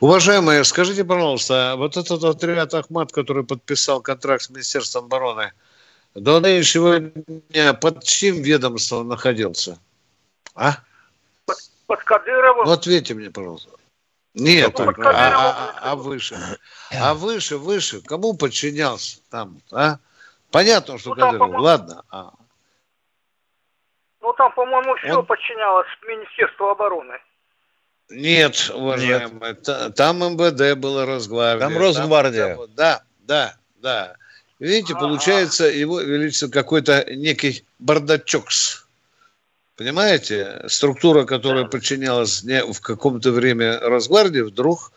Уважаемые, 0.00 0.62
скажите, 0.62 1.04
пожалуйста, 1.04 1.74
вот 1.76 1.96
этот 1.96 2.22
отряд 2.22 2.72
Ахмат, 2.74 3.10
который 3.10 3.42
подписал 3.42 4.00
контракт 4.00 4.44
с 4.44 4.50
Министерством 4.50 5.06
обороны, 5.06 5.52
до 6.14 6.38
нынешнего 6.38 7.00
дня 7.00 7.74
под 7.74 8.04
чьим 8.04 8.40
ведомством 8.40 9.08
находился? 9.08 9.80
А? 10.54 10.76
Под, 11.86 12.02
Кадыровым. 12.04 12.66
Ну, 12.66 12.72
ответьте 12.72 13.14
мне, 13.14 13.30
пожалуйста. 13.30 13.70
Нет, 14.34 14.78
ну, 14.78 14.92
а, 15.04 15.10
а, 15.12 15.92
а 15.92 15.96
выше? 15.96 16.38
А 16.90 17.12
выше, 17.12 17.58
выше. 17.58 18.00
Кому 18.00 18.34
подчинялся 18.34 19.20
там, 19.30 19.60
а? 19.70 19.98
Понятно, 20.50 20.98
что 20.98 21.14
ну, 21.14 21.16
Кадыров. 21.16 21.60
Ладно. 21.60 22.02
А. 22.10 22.32
Ну, 24.22 24.32
там, 24.34 24.52
по-моему, 24.52 24.94
все 24.96 25.18
Он... 25.18 25.26
подчинялось 25.26 25.88
Министерству 26.06 26.68
обороны. 26.68 27.18
Нет, 28.08 28.70
уважаемые, 28.74 29.56
Нет. 29.66 29.94
там 29.96 30.18
МВД 30.18 30.78
было 30.78 31.06
Росгвардия. 31.06 31.66
Там 31.66 31.78
Росгвардия. 31.78 32.56
Там, 32.56 32.66
да, 32.74 33.02
да, 33.20 33.56
да. 33.76 34.16
Видите, 34.58 34.92
А-а-а. 34.94 35.00
получается, 35.00 35.64
его 35.64 36.00
величество 36.00 36.48
какой-то 36.48 37.04
некий 37.14 37.66
бардачокс. 37.78 38.81
Понимаете? 39.76 40.62
Структура, 40.68 41.24
которая 41.24 41.64
подчинялась 41.64 42.42
не 42.42 42.64
в 42.64 42.80
каком-то 42.80 43.32
время 43.32 43.80
Росгвардии, 43.80 44.40
вдруг 44.40 44.92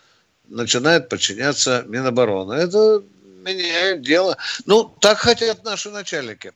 начинает 0.48 1.10
подчиняться 1.10 1.84
Минобороны. 1.88 2.53
Это 2.53 3.03
меняет 3.44 4.01
дело. 4.01 4.38
Ну, 4.65 4.84
так 5.00 5.20
хотят 5.20 5.63
наши 5.63 5.89
начальники. 5.89 6.51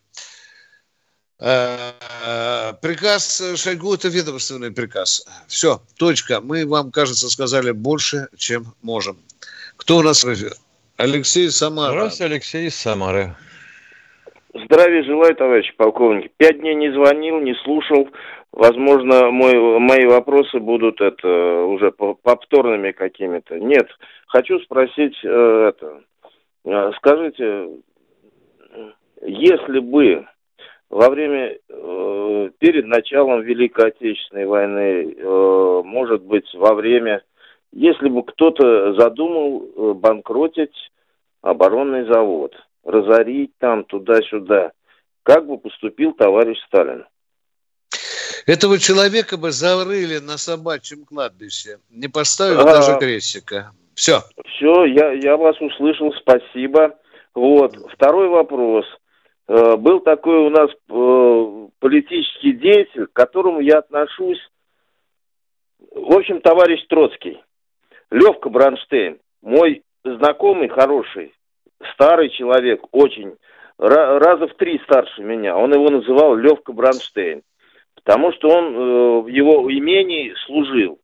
Э, 1.40 2.74
приказ 2.82 3.42
Шойгу– 3.56 3.94
это 3.96 4.10
ведомственный 4.10 4.72
приказ. 4.72 5.26
Все, 5.48 5.82
точка. 5.98 6.42
Мы 6.42 6.66
вам, 6.66 6.92
кажется, 6.92 7.30
сказали 7.30 7.72
больше, 7.72 8.28
чем 8.36 8.76
можем. 8.82 9.18
Кто 9.78 9.98
у 9.98 10.02
нас? 10.02 10.26
Алексей 10.98 11.50
Самара. 11.50 11.92
Здравствуйте, 11.92 12.34
Алексей 12.34 12.68
из 12.68 12.76
Самары. 12.76 13.38
Здравия 14.52 15.04
желаю, 15.04 15.36
товарищ 15.36 15.76
полковник. 15.76 16.32
Пять 16.38 16.60
дней 16.60 16.74
не 16.74 16.92
звонил, 16.92 17.40
не 17.40 17.54
слушал. 17.64 18.10
Возможно, 18.52 19.30
мой, 19.30 19.80
мои 19.80 20.08
вопросы 20.08 20.60
будут 20.60 21.00
это 21.02 21.64
уже 21.66 21.92
повторными 21.92 22.92
какими-то. 22.92 23.60
Нет, 23.60 23.88
хочу 24.28 24.60
спросить 24.62 25.16
э, 25.24 25.70
это. 25.70 26.02
Э, 26.66 26.92
скажите, 26.98 27.70
если 29.22 29.80
бы 29.80 30.26
во 30.90 31.12
время, 31.12 31.56
э, 31.70 32.50
перед 32.58 32.88
началом 32.88 33.42
Великой 33.42 33.90
Отечественной 33.90 34.48
войны, 34.48 35.16
может 35.84 36.24
быть, 36.24 36.52
во 36.56 36.74
время, 36.74 37.22
если 37.72 38.10
бы 38.10 38.24
кто-то 38.24 38.96
задумал 38.96 39.94
банкротить 39.94 40.76
оборонный 41.44 42.12
завод, 42.12 42.56
разорить 42.84 43.52
там 43.58 43.84
туда-сюда, 43.84 44.72
как 45.24 45.46
бы 45.46 45.58
поступил 45.58 46.14
товарищ 46.14 46.58
Сталин? 46.68 47.06
Этого 48.46 48.80
человека 48.80 49.38
бы 49.38 49.52
зарыли 49.52 50.18
на 50.18 50.38
собачьем 50.38 51.06
кладбище, 51.06 51.80
не 51.90 52.08
поставив 52.08 52.60
а, 52.60 52.64
даже 52.64 52.98
крестика. 52.98 53.72
Все. 53.94 54.22
Все, 54.46 54.86
я, 54.86 55.12
я 55.12 55.38
вас 55.38 55.60
услышал, 55.62 56.14
спасибо. 56.14 56.96
Вот. 57.36 57.76
Второй 57.94 58.30
вопрос. 58.30 58.86
Э, 59.48 59.76
был 59.78 60.00
такой 60.00 60.38
у 60.38 60.50
нас 60.50 60.70
э, 60.72 61.68
политический 61.80 62.54
деятель, 62.54 63.08
к 63.08 63.14
которому 63.14 63.60
я 63.60 63.80
отношусь, 63.80 64.40
в 65.92 66.16
общем, 66.16 66.42
товарищ 66.42 66.86
Троцкий, 66.88 67.42
Левка 68.12 68.50
Бронштейн, 68.50 69.20
мой 69.42 69.84
знакомый, 70.04 70.70
хороший, 70.70 71.34
старый 71.94 72.30
человек, 72.30 72.82
очень, 72.92 73.36
раза 73.78 74.48
в 74.48 74.56
три 74.56 74.80
старше 74.80 75.22
меня. 75.22 75.58
Он 75.58 75.74
его 75.74 75.90
называл 75.90 76.36
Левка 76.36 76.74
Бронштейн, 76.74 77.42
потому 77.96 78.34
что 78.34 78.50
он 78.50 78.76
э, 78.76 79.22
в 79.22 79.28
его 79.28 79.72
имении 79.72 80.34
служил. 80.46 81.00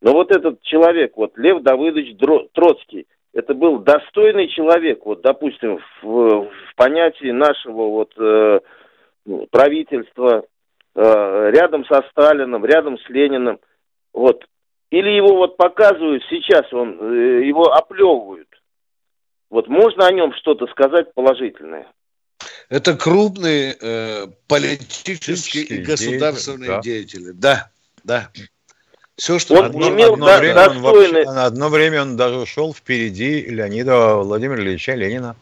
Но 0.00 0.12
вот 0.12 0.30
этот 0.30 0.62
человек, 0.62 1.12
вот 1.16 1.36
Лев 1.36 1.62
Давыдович 1.62 2.16
Троцкий, 2.52 3.06
это 3.32 3.54
был 3.54 3.78
достойный 3.78 4.48
человек, 4.48 5.04
вот, 5.04 5.22
допустим, 5.22 5.78
в, 6.02 6.44
в 6.44 6.74
понятии 6.76 7.30
нашего 7.30 7.88
вот 7.88 8.12
э, 8.18 8.60
правительства, 9.50 10.44
э, 10.94 11.50
рядом 11.54 11.84
со 11.86 12.02
Сталином, 12.10 12.64
рядом 12.64 12.98
с 12.98 13.08
Лениным, 13.08 13.58
вот. 14.12 14.44
Или 14.90 15.08
его 15.08 15.36
вот 15.36 15.56
показывают 15.56 16.22
сейчас, 16.28 16.70
он, 16.72 16.98
э, 17.00 17.44
его 17.44 17.72
оплевывают. 17.72 18.48
Вот 19.52 19.68
можно 19.68 20.06
о 20.06 20.12
нем 20.12 20.32
что-то 20.32 20.66
сказать 20.68 21.12
положительное? 21.12 21.86
Это 22.70 22.96
крупные 22.96 23.76
э, 23.78 24.26
политические 24.48 25.64
и 25.64 25.82
государственные 25.82 26.80
деятели. 26.80 27.32
Да, 27.32 27.68
да. 28.02 28.30
Все, 29.16 29.38
что 29.38 29.56
он 29.56 29.66
одно, 29.66 29.90
имел 29.90 30.14
одно, 30.14 30.38
время 30.38 30.54
достойный... 30.54 30.80
он 30.80 30.94
вообще, 30.94 31.30
на 31.32 31.44
одно 31.44 31.68
время 31.68 32.00
он 32.00 32.16
даже 32.16 32.38
ушел 32.38 32.72
впереди 32.72 33.42
Леонида 33.42 34.14
Владимира 34.16 34.62
Ильича 34.62 34.94
Ленина. 34.94 35.36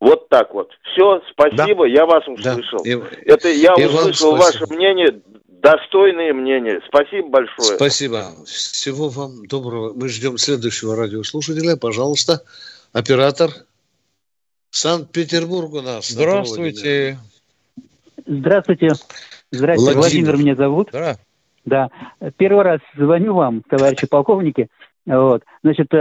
Вот 0.00 0.28
так 0.28 0.52
вот. 0.54 0.72
Все, 0.92 1.22
спасибо, 1.30 1.84
да. 1.84 1.92
я 1.92 2.04
вас 2.04 2.26
услышал. 2.26 2.82
Да. 2.82 2.90
И, 2.90 3.00
Это 3.26 3.48
я 3.48 3.74
и 3.74 3.84
услышал 3.84 4.34
ваше 4.34 4.66
мнение, 4.66 5.20
достойное 5.64 6.34
мнение. 6.34 6.80
Спасибо 6.86 7.28
большое. 7.30 7.76
Спасибо. 7.76 8.24
Всего 8.44 9.08
вам 9.08 9.46
доброго. 9.46 9.94
Мы 9.94 10.08
ждем 10.10 10.36
следующего 10.36 10.94
радиослушателя. 10.94 11.76
Пожалуйста, 11.76 12.42
оператор. 12.92 13.48
Санкт-Петербург 14.70 15.72
у 15.72 15.80
нас. 15.80 16.08
Здравствуйте. 16.08 17.18
Здравствуйте. 18.26 18.90
Здравствуйте. 19.50 19.94
Владимир, 19.94 19.96
Владимир 19.96 20.36
меня 20.36 20.54
зовут. 20.54 20.90
Да. 20.92 21.16
Да. 21.64 21.88
Первый 22.36 22.62
раз 22.62 22.80
звоню 22.94 23.34
вам, 23.34 23.62
товарищи 23.62 24.06
полковники. 24.06 24.68
Вот. 25.06 25.44
Значит, 25.62 25.88
э, 25.92 25.96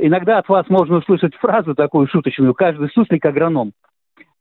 иногда 0.00 0.38
от 0.38 0.48
вас 0.48 0.66
можно 0.68 0.98
услышать 0.98 1.34
фразу 1.34 1.74
такую 1.74 2.08
шуточную 2.08 2.54
«каждый 2.54 2.88
суслик 2.90 3.24
агроном». 3.26 3.72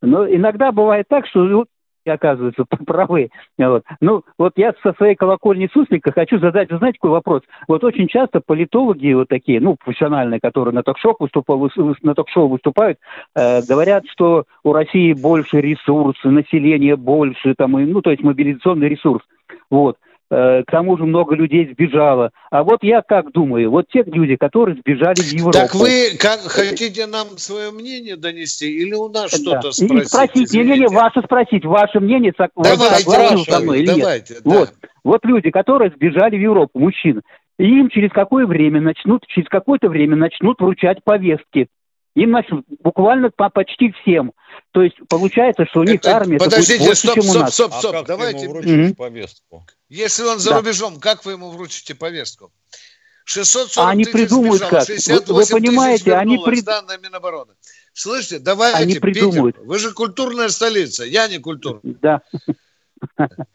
Но 0.02 0.28
иногда 0.28 0.72
бывает 0.72 1.06
так, 1.10 1.26
что 1.28 1.66
оказываются 2.12 2.66
правы. 2.86 3.30
Вот. 3.58 3.84
Ну, 4.02 4.24
вот 4.38 4.54
я 4.56 4.74
со 4.84 4.94
своей 4.94 5.16
колокольни 5.16 5.70
суслика 5.72 6.12
хочу 6.12 6.40
задать, 6.40 6.70
знаете, 6.70 6.98
какой 7.00 7.12
вопрос? 7.12 7.42
Вот 7.68 7.84
очень 7.84 8.08
часто 8.08 8.42
политологи 8.42 9.14
вот 9.14 9.30
такие, 9.30 9.60
ну, 9.60 9.76
профессиональные, 9.76 10.40
которые 10.42 10.74
на 10.74 10.84
ток-шоу 10.84 11.16
выступают, 11.20 11.74
на 12.02 12.16
ток-шоу 12.16 12.48
выступают, 12.48 13.00
э, 13.36 13.62
говорят, 13.68 14.06
что 14.08 14.46
у 14.64 14.74
России 14.74 15.14
больше 15.14 15.62
ресурсов, 15.62 16.32
население 16.32 16.96
больше, 16.96 17.56
там, 17.56 17.78
и, 17.80 17.86
ну, 17.86 18.02
то 18.02 18.12
есть 18.12 18.24
мобилизационный 18.24 18.90
ресурс. 18.90 19.24
Вот. 19.70 19.98
Э, 20.36 20.64
к 20.66 20.72
тому 20.72 20.98
же 20.98 21.04
много 21.04 21.36
людей 21.36 21.72
сбежало. 21.72 22.32
А 22.50 22.64
вот 22.64 22.80
я 22.82 23.04
как 23.04 23.32
думаю, 23.34 23.70
вот 23.70 23.86
те 23.94 24.02
люди, 24.04 24.36
которые 24.36 24.76
сбежали 24.78 25.22
в 25.22 25.32
Европу. 25.32 25.54
Так 25.54 25.76
вы 25.76 26.18
как 26.18 26.40
хотите 26.40 27.06
нам 27.06 27.38
свое 27.38 27.70
мнение 27.70 28.16
донести 28.16 28.66
или 28.66 28.96
у 28.96 29.10
нас 29.10 29.30
что-то 29.30 29.72
спросить? 29.72 30.08
Спросить, 30.08 30.56
или 30.56 30.80
не 30.80 30.88
ваше 30.88 31.22
спросить, 31.22 31.66
ваше 31.66 32.00
мнение 32.00 32.34
давайте, 32.56 33.04
согласны 33.04 33.44
со 33.44 33.60
мной 33.60 33.82
или 33.82 34.00
давайте, 34.00 34.34
нет? 34.34 34.44
Да. 34.44 34.52
Вот, 34.52 34.74
вот 35.04 35.26
люди, 35.26 35.52
которые 35.52 35.92
сбежали 35.92 36.36
в 36.36 36.42
Европу, 36.42 36.80
мужчины, 36.80 37.22
им 37.60 37.90
через 37.90 38.10
какое 38.10 38.48
время 38.48 38.82
начнут, 38.82 39.24
через 39.28 39.48
какое-то 39.50 39.88
время 39.88 40.16
начнут 40.16 40.60
вручать 40.60 41.04
повестки. 41.04 41.68
Им 42.16 42.32
начнут 42.32 42.66
буквально 42.84 43.32
по 43.36 43.50
почти 43.50 43.92
всем. 43.92 44.34
То 44.72 44.84
есть 44.84 44.96
получается, 45.10 45.66
что 45.66 45.82
у 45.82 45.84
них 45.84 45.96
это, 45.96 46.16
армия 46.16 46.38
подождите, 46.38 46.78
будет 46.78 46.88
больше, 46.88 47.02
стоп, 47.02 47.16
чем 47.16 47.30
у 47.30 47.34
нас. 47.34 47.54
Стоп, 47.54 47.74
стоп, 47.74 47.80
стоп. 47.80 47.96
А 47.96 48.08
Давайте 48.08 48.50
вручить 48.50 48.98
повестку. 48.98 49.64
Если 49.94 50.24
он 50.24 50.40
за 50.40 50.50
да. 50.50 50.58
рубежом, 50.58 51.00
как 51.00 51.24
вы 51.24 51.34
ему 51.34 51.52
вручите 51.52 51.94
повестку? 51.94 52.52
640 53.26 53.92
они 53.92 54.06
тысяч 54.06 54.14
придумают 54.14 54.58
сбежало, 54.64 54.80
как. 54.80 54.88
68 54.88 55.28
вы, 55.28 55.44
вы 55.44 55.46
понимаете, 55.48 56.04
тысяч 56.06 56.16
они 56.16 56.42
при... 56.44 56.62
данные 56.62 56.98
Минобороны. 56.98 57.54
Слышите, 57.94 58.40
давайте, 58.40 58.80
они 58.80 58.96
придумают. 58.96 59.56
Питер, 59.56 59.68
вы 59.68 59.78
же 59.78 59.92
культурная 59.92 60.50
столица, 60.50 61.04
я 61.04 61.28
не 61.28 61.38
культурный. 61.38 61.96
Да. 62.02 62.22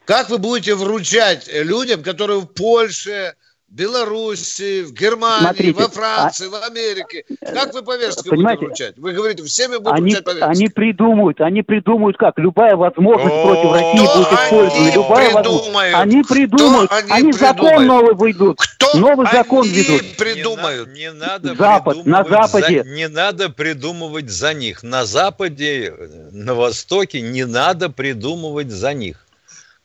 Как 0.04 0.30
вы 0.30 0.38
будете 0.38 0.76
вручать 0.76 1.48
людям, 1.52 2.04
которые 2.04 2.38
в 2.38 2.46
Польше, 2.46 3.34
Беларуси, 3.68 4.82
в 4.82 4.92
Германии, 4.92 5.44
Смотрите, 5.44 5.72
во 5.78 5.88
Франции, 5.88 6.46
а... 6.46 6.50
в 6.50 6.54
Америке. 6.64 7.24
Как 7.40 7.74
вы 7.74 7.82
повестку 7.82 8.34
будете 8.34 8.56
вручать? 8.56 8.94
Вы 8.96 9.12
говорите, 9.12 9.44
всеми 9.44 9.76
будут 9.76 9.92
они, 9.92 10.02
вручать 10.04 10.24
повестку. 10.24 10.50
Они 10.50 10.68
придумают, 10.68 11.40
они 11.42 11.62
придумают 11.62 12.16
как? 12.16 12.38
Любая 12.38 12.76
возможность 12.76 13.34
О, 13.34 13.42
против 13.42 13.72
России 13.72 14.16
будет 14.16 14.32
использована. 14.32 14.94
Любая 14.94 15.30
возможность. 15.32 15.94
Они 15.94 16.22
придумают, 16.22 16.92
они, 16.92 17.12
они 17.12 17.32
закон 17.32 17.86
новый 17.86 18.14
выйдут. 18.14 18.58
Кто 18.58 18.98
новый 18.98 19.26
закон 19.30 19.66
ведут. 19.66 20.16
придумают? 20.16 20.88
Не, 20.94 21.12
надо 21.12 21.54
Запад, 21.54 22.06
на 22.06 22.24
Западе. 22.24 22.84
За, 22.84 22.88
не 22.88 23.08
надо 23.08 23.50
придумывать 23.50 24.30
за 24.30 24.54
них. 24.54 24.82
На 24.82 25.04
Западе, 25.04 25.92
на 26.32 26.54
Востоке 26.54 27.20
не 27.20 27.44
надо 27.44 27.90
придумывать 27.90 28.70
за 28.70 28.94
них 28.94 29.27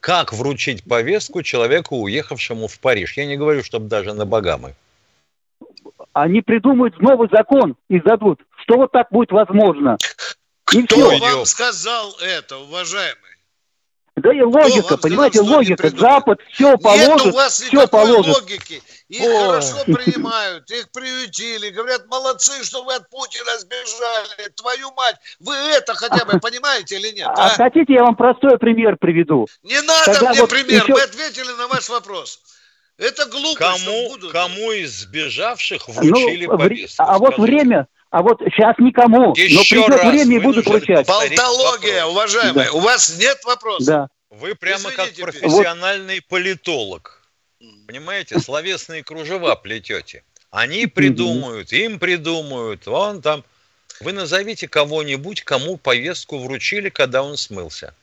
как 0.03 0.33
вручить 0.33 0.83
повестку 0.83 1.43
человеку, 1.43 1.95
уехавшему 1.95 2.67
в 2.67 2.77
Париж. 2.81 3.15
Я 3.15 3.25
не 3.25 3.37
говорю, 3.37 3.63
чтобы 3.63 3.87
даже 3.87 4.13
на 4.13 4.25
Багамы. 4.25 4.75
Они 6.11 6.41
придумают 6.41 6.99
новый 6.99 7.29
закон 7.31 7.77
и 7.87 8.01
дадут, 8.01 8.41
что 8.63 8.75
вот 8.75 8.91
так 8.91 9.07
будет 9.11 9.31
возможно. 9.31 9.97
И 10.73 10.83
Кто 10.83 10.95
все. 10.95 11.19
вам 11.19 11.45
сказал 11.45 12.17
это, 12.21 12.57
уважаемый? 12.57 13.32
Да 14.15 14.31
и 14.31 14.41
логика, 14.41 14.97
понимаете, 14.97 15.41
логика. 15.41 15.89
Запад 15.89 16.39
все 16.51 16.77
положит, 16.77 17.25
Нет 17.25 17.33
у 17.33 17.37
вас 17.37 17.59
все 17.59 17.87
положит. 17.87 18.35
логики. 18.35 18.81
Их 19.09 19.21
Ой. 19.21 19.45
хорошо 19.45 19.83
принимают, 19.85 20.69
их 20.69 20.91
приютили, 20.91 21.69
говорят, 21.69 22.05
молодцы, 22.07 22.63
что 22.63 22.83
вы 22.83 22.93
от 22.93 23.09
Путина 23.09 23.57
сбежали, 23.57 24.49
твою 24.55 24.91
мать. 24.93 25.15
Вы 25.39 25.55
это 25.55 25.95
хотя 25.95 26.25
бы 26.25 26.39
понимаете 26.39 26.97
или 26.97 27.09
нет? 27.09 27.27
А, 27.27 27.47
а? 27.47 27.49
хотите, 27.49 27.93
я 27.93 28.03
вам 28.03 28.15
простой 28.15 28.57
пример 28.59 28.97
приведу? 28.97 29.47
Не 29.63 29.81
надо 29.81 30.05
Когда 30.05 30.29
мне 30.29 30.41
вот 30.41 30.49
пример, 30.49 30.83
еще... 30.83 30.93
вы 30.93 31.01
ответили 31.01 31.51
на 31.57 31.67
ваш 31.67 31.89
вопрос. 31.89 32.39
Это 32.97 33.25
глупо. 33.25 33.59
Кому, 33.59 34.15
кому 34.31 34.71
из 34.71 35.01
сбежавших 35.01 35.87
ну, 35.87 35.93
вручили 35.93 36.45
ну, 36.45 36.57
повестку? 36.57 37.03
А 37.03 37.17
вот 37.17 37.37
время, 37.39 37.87
а 38.13 38.21
вот 38.21 38.39
сейчас 38.41 38.77
никому. 38.77 39.33
Еще 39.35 39.55
но 39.55 39.85
придет 39.87 40.03
раз, 40.03 40.13
время 40.13 40.35
и 40.35 40.39
будут 40.39 40.67
вручать. 40.67 41.07
Болтология, 41.07 42.05
уважаемые. 42.05 42.67
Да. 42.67 42.73
У 42.73 42.79
вас 42.79 43.17
нет 43.17 43.43
вопросов? 43.43 43.87
Да. 43.87 44.07
Вы 44.29 44.53
прямо 44.53 44.91
Извините, 44.91 44.95
как 44.95 45.15
профессиональный 45.15 46.17
вот. 46.17 46.27
политолог. 46.27 47.23
Понимаете, 47.87 48.39
словесные 48.39 49.03
кружева 49.03 49.55
плетете. 49.55 50.23
Они 50.51 50.85
придумают, 50.85 51.73
им 51.73 51.97
придумают. 51.97 52.85
Вон 52.85 53.23
там. 53.23 53.43
Вы 53.99 54.13
назовите 54.13 54.67
кого-нибудь, 54.67 55.41
кому 55.41 55.77
повестку 55.77 56.37
вручили, 56.37 56.89
когда 56.89 57.23
он 57.23 57.35
смылся. 57.35 57.95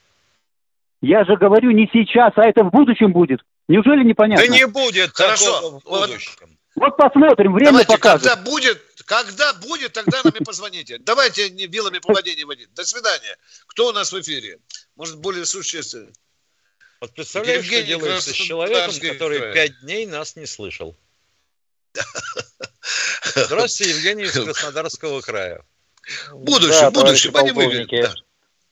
Я 1.02 1.24
же 1.24 1.36
говорю 1.36 1.70
не 1.70 1.88
сейчас, 1.92 2.32
а 2.34 2.48
это 2.48 2.64
в 2.64 2.72
будущем 2.72 3.12
будет. 3.12 3.42
Неужели 3.68 4.02
непонятно? 4.02 4.44
Да 4.44 4.52
не 4.52 4.66
будет 4.66 5.12
Хорошо. 5.14 5.80
в 5.84 5.88
будущем. 5.88 6.58
Вот 6.74 6.96
посмотрим, 6.96 7.52
время 7.52 7.72
Давайте, 7.72 7.92
покажет. 7.92 8.28
Когда 8.28 8.50
будет, 8.50 8.80
Когда 9.10 9.52
будет, 9.54 9.92
тогда 9.92 10.20
нам 10.22 10.32
и 10.32 10.44
позвоните. 10.44 10.98
Давайте 10.98 11.50
не 11.50 11.66
вилами 11.66 11.98
по 11.98 12.12
воде 12.12 12.36
не 12.36 12.44
водить. 12.44 12.72
До 12.74 12.84
свидания. 12.84 13.36
Кто 13.66 13.88
у 13.88 13.92
нас 13.92 14.12
в 14.12 14.20
эфире? 14.20 14.60
Может, 14.94 15.18
более 15.18 15.44
существенно? 15.46 16.12
Вот 17.00 17.12
представляешь, 17.12 17.64
Евгений 17.64 17.94
что 17.94 17.98
делается 17.98 18.30
с 18.30 18.34
человеком, 18.34 18.94
который 19.00 19.52
пять 19.52 19.80
дней 19.80 20.06
нас 20.06 20.36
не 20.36 20.46
слышал? 20.46 20.96
Здравствуйте, 23.34 23.94
Евгений 23.94 24.22
из 24.22 24.32
Краснодарского 24.32 25.22
края. 25.22 25.64
Будущее, 26.32 26.80
да, 26.82 26.90
будущее, 26.92 27.32
они 27.34 27.50
выиграют. 27.50 27.90
Да. 27.90 28.14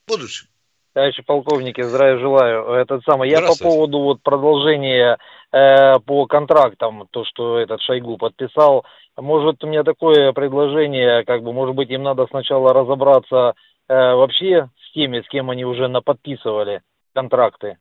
Будущее. 0.07 0.49
Товарищи 0.93 1.23
полковники, 1.23 1.83
здравия 1.83 2.19
желаю. 2.21 2.75
Этот 2.75 3.03
самый, 3.03 3.29
я 3.29 3.41
по 3.41 3.57
поводу 3.57 3.99
вот 4.01 4.23
продолжения 4.23 5.19
э, 5.53 5.99
по 6.01 6.27
контрактам, 6.27 7.09
то, 7.11 7.25
что 7.25 7.59
этот 7.59 7.81
Шойгу 7.83 8.19
подписал, 8.19 8.85
может, 9.21 9.63
у 9.65 9.67
меня 9.67 9.83
такое 9.83 10.33
предложение, 10.33 11.25
как 11.25 11.43
бы, 11.43 11.53
может 11.53 11.75
быть, 11.75 11.91
им 11.91 12.03
надо 12.03 12.27
сначала 12.31 12.73
разобраться 12.73 13.55
э, 13.89 13.95
вообще 13.95 14.71
с 14.87 14.93
теми, 14.93 15.21
с 15.21 15.29
кем 15.29 15.51
они 15.51 15.65
уже 15.65 15.89
наподписывали 15.89 16.83
контракты. 17.15 17.79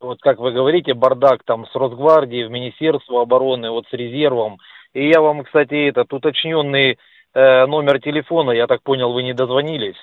Вот 0.00 0.20
как 0.20 0.38
вы 0.38 0.52
говорите, 0.52 0.94
бардак 0.94 1.42
там 1.44 1.66
с 1.66 1.74
Росгвардией, 1.74 2.44
в 2.44 2.50
Министерство 2.50 3.22
обороны, 3.22 3.70
вот 3.70 3.86
с 3.88 3.92
резервом. 3.92 4.58
И 4.94 5.08
я 5.08 5.20
вам, 5.20 5.44
кстати, 5.44 5.88
этот 5.88 6.12
уточненный 6.12 6.98
э, 7.34 7.66
номер 7.66 8.00
телефона, 8.00 8.52
я 8.52 8.66
так 8.66 8.82
понял, 8.82 9.12
вы 9.12 9.24
не 9.24 9.34
дозвонились. 9.34 9.96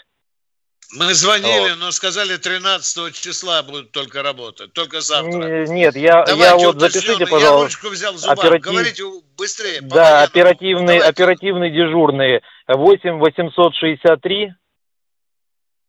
Мы 0.97 1.13
звонили, 1.13 1.71
вот. 1.71 1.79
но 1.79 1.91
сказали 1.91 2.37
13 2.37 3.15
числа 3.15 3.63
будут 3.63 3.91
только 3.91 4.21
работать, 4.21 4.71
только 4.73 5.01
завтра. 5.01 5.65
Нет, 5.67 5.95
я, 5.95 6.25
я 6.27 6.57
вот 6.57 6.79
запишите, 6.79 7.25
пожалуйста. 7.25 7.45
Я 7.45 7.63
ручку 7.63 7.89
взял 7.89 8.13
в 8.13 8.17
зубах. 8.17 8.37
Оператив... 8.37 8.65
Говорите 8.65 9.03
быстрее. 9.45 9.81
Да, 9.81 10.23
оперативный, 10.23 10.99
оперативный 10.99 11.71
дежурный 11.71 12.41
8 12.67 13.19
863. 13.19 14.53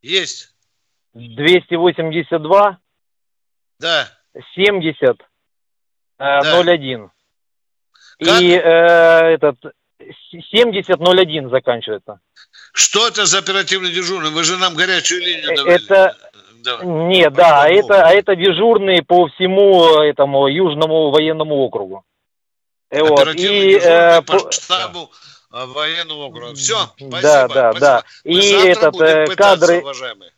Есть. 0.02 0.54
282. 1.14 2.78
Да. 3.78 4.08
70 4.54 5.02
э, 5.02 5.14
да. 6.18 6.62
01. 6.62 7.10
Как? 8.18 8.40
И 8.40 8.50
э, 8.50 8.58
этот 8.58 9.56
7001 10.52 11.50
заканчивается. 11.50 12.20
Что 12.72 13.08
это 13.08 13.24
за 13.24 13.38
оперативный 13.38 13.90
дежурный? 13.90 14.30
Вы 14.30 14.44
же 14.44 14.58
нам 14.58 14.74
горячую 14.74 15.22
линию 15.22 15.52
э, 15.52 15.56
давали. 15.56 15.84
Это... 15.84 16.16
Да. 16.62 16.80
Нет, 16.82 17.32
да, 17.32 17.62
а 17.62 17.68
это, 17.68 18.02
а 18.08 18.10
это 18.10 18.34
дежурный 18.34 19.00
по 19.00 19.28
всему 19.28 20.00
этому 20.02 20.48
Южному 20.48 21.12
военному 21.12 21.54
округу. 21.58 22.04
Э, 22.90 23.02
вот. 23.02 23.34
И, 23.34 23.78
э, 23.82 24.22
по 24.22 24.50
штабу 24.52 25.10
э, 25.52 25.64
военного 25.66 26.24
округа. 26.26 26.54
Все, 26.54 26.76
спасибо. 26.96 27.20
Да, 27.20 27.48
да, 27.48 27.70
спасибо. 27.72 27.80
да. 27.80 28.04
И 28.24 28.50
этот 28.50 29.36
кадры, 29.36 29.80
уважаемые 29.80 30.32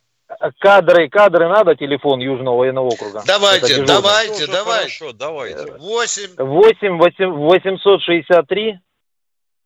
кадры, 0.58 1.08
кадры 1.08 1.48
надо, 1.48 1.74
телефон 1.74 2.20
Южного 2.20 2.58
военного 2.58 2.88
округа. 2.88 3.22
Давайте, 3.26 3.82
давайте, 3.84 4.46
давайте. 4.46 4.98
Хорошо, 4.98 5.12
давайте. 5.12 5.72
8. 5.78 6.36
8 6.36 6.98
863 7.00 8.80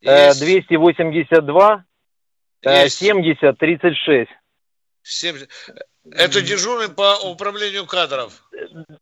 Есть. 0.00 0.40
282 0.40 1.84
Есть. 2.62 2.98
70 2.98 3.58
36. 3.58 4.30
70. 5.02 5.48
Это 6.10 6.40
дежурный 6.40 6.88
по 6.88 7.16
управлению 7.30 7.86
кадров. 7.86 8.32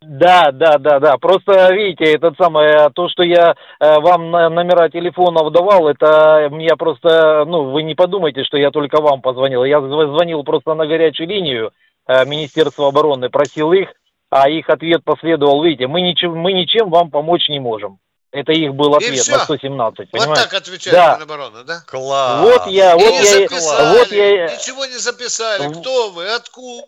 Да, 0.02 0.50
да, 0.52 0.76
да, 0.78 1.00
да. 1.00 1.16
Просто 1.16 1.72
видите, 1.72 2.04
этот 2.04 2.36
самый, 2.36 2.90
то, 2.92 3.08
что 3.08 3.22
я 3.22 3.54
э, 3.80 4.00
вам 4.00 4.30
номера 4.30 4.90
телефонов 4.90 5.50
давал, 5.50 5.88
это 5.88 6.48
мне 6.50 6.76
просто, 6.76 7.44
ну, 7.46 7.70
вы 7.70 7.84
не 7.84 7.94
подумайте, 7.94 8.44
что 8.44 8.58
я 8.58 8.70
только 8.70 9.00
вам 9.00 9.22
позвонил. 9.22 9.64
Я 9.64 9.80
звонил 9.80 10.44
просто 10.44 10.74
на 10.74 10.86
горячую 10.86 11.28
линию 11.28 11.72
э, 12.06 12.26
Министерства 12.26 12.88
обороны, 12.88 13.30
просил 13.30 13.72
их, 13.72 13.88
а 14.28 14.50
их 14.50 14.68
ответ 14.68 15.02
последовал, 15.02 15.62
видите, 15.62 15.86
мы 15.86 16.02
ничем, 16.02 16.36
мы 16.36 16.52
ничем 16.52 16.90
вам 16.90 17.10
помочь 17.10 17.48
не 17.48 17.60
можем. 17.60 17.98
Это 18.32 18.52
их 18.52 18.74
был 18.74 18.94
ответ 18.94 19.26
на 19.28 19.38
117. 19.40 19.98
Вот 19.98 20.10
понимаете? 20.10 20.42
так 20.44 20.54
отвечает 20.54 20.96
да. 20.96 21.16
Минобороны, 21.16 21.64
да? 21.64 21.82
Класс. 21.86 22.40
Вот 22.42 22.66
я, 22.68 22.96
вот 22.96 23.12
я, 23.12 23.24
записали, 23.24 23.98
вот 23.98 24.12
я. 24.12 24.56
Ничего 24.56 24.86
не 24.86 24.98
записали. 24.98 25.72
Кто 25.72 26.10
вы? 26.10 26.28
Откуда? 26.28 26.86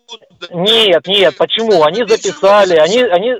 Нет, 0.51 1.05
нет. 1.05 1.35
Почему? 1.35 1.83
Они 1.83 2.05
записали. 2.07 2.75
Они, 2.77 3.01
они, 3.01 3.33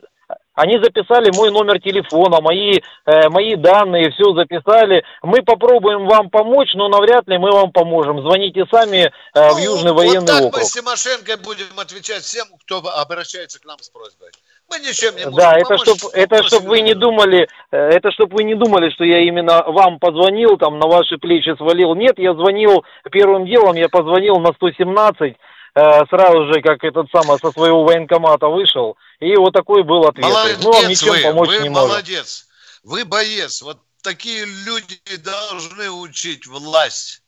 они 0.55 0.77
записали 0.83 1.31
мой 1.33 1.49
номер 1.49 1.79
телефона, 1.81 2.39
мои, 2.39 2.79
э, 3.05 3.29
мои 3.29 3.55
данные, 3.55 4.11
все 4.11 4.33
записали. 4.33 5.03
Мы 5.23 5.41
попробуем 5.41 6.05
вам 6.05 6.29
помочь, 6.29 6.73
но 6.75 6.89
навряд 6.89 7.27
ли 7.27 7.37
мы 7.37 7.51
вам 7.51 7.71
поможем. 7.71 8.21
Звоните 8.21 8.65
сами 8.69 9.05
э, 9.05 9.11
ну, 9.33 9.55
в 9.55 9.57
Южный 9.59 9.93
вот 9.93 10.05
военный 10.05 10.27
так 10.27 10.41
округ. 10.41 10.57
мы 10.57 10.65
с 10.65 10.73
Тимошенко 10.73 11.37
будем 11.37 11.79
отвечать 11.79 12.23
всем, 12.23 12.47
кто 12.65 12.79
обращается 12.79 13.59
к 13.59 13.65
нам 13.65 13.79
с 13.79 13.89
просьбой. 13.89 14.29
Мы 14.69 14.79
ничем 14.79 15.15
не 15.15 15.25
можем 15.25 15.37
Да, 15.37 15.57
это 15.57 15.77
чтобы 15.77 15.99
это 16.13 16.43
чтоб 16.43 16.63
вы 16.63 16.81
не 16.81 16.93
думали, 16.93 17.47
э, 17.71 17.77
это 17.77 18.11
чтобы 18.11 18.37
вы 18.37 18.43
не 18.43 18.55
думали, 18.55 18.89
что 18.91 19.03
я 19.03 19.19
именно 19.19 19.63
вам 19.63 19.99
позвонил, 19.99 20.57
там 20.57 20.79
на 20.79 20.87
ваши 20.87 21.17
плечи 21.17 21.55
свалил. 21.57 21.95
Нет, 21.95 22.17
я 22.17 22.33
звонил 22.33 22.83
первым 23.11 23.45
делом, 23.45 23.75
я 23.75 23.89
позвонил 23.89 24.39
на 24.39 24.53
117 24.53 25.35
Э, 25.75 26.05
сразу 26.07 26.53
же, 26.53 26.61
как 26.61 26.83
этот 26.83 27.07
самый 27.11 27.39
со 27.39 27.51
своего 27.51 27.83
военкомата 27.83 28.47
вышел, 28.47 28.95
и 29.19 29.35
вот 29.35 29.53
такой 29.53 29.83
был 29.83 30.05
ответ. 30.05 30.23
Молодец 30.23 30.57
ну, 30.61 30.71
вам 30.71 30.87
ничем 30.87 31.09
вы, 31.09 31.21
помочь 31.21 31.49
вы 31.49 31.59
не 31.63 31.69
молодец. 31.69 32.47
Может. 32.83 32.93
Вы 32.93 33.05
боец. 33.05 33.61
Вот 33.63 33.79
такие 34.03 34.45
люди 34.45 34.99
должны 35.17 35.89
учить 35.89 36.45
власть. 36.45 37.23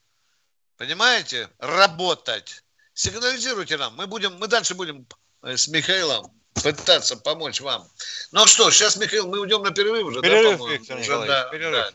Понимаете? 0.78 1.50
Работать. 1.58 2.62
Сигнализируйте 2.94 3.78
нам. 3.78 3.96
Мы 3.96 4.06
будем, 4.06 4.38
мы 4.38 4.48
дальше 4.48 4.76
будем 4.76 5.08
э, 5.42 5.58
с 5.58 5.68
Михаилом 5.68 6.32
пытаться 6.64 7.16
помочь 7.18 7.62
вам. 7.62 7.84
Ну 8.32 8.46
что, 8.48 8.72
сейчас, 8.72 8.98
Михаил, 8.98 9.28
мы 9.28 9.40
уйдем 9.40 9.62
на 9.64 9.72
перерыв 9.72 10.08
уже, 10.08 10.22
перерыв, 10.22 10.60
да, 10.60 10.72
Виктор 10.72 10.98
уже, 11.00 11.28
да, 11.28 11.44
перерыв. 11.52 11.72
Да. 11.72 11.90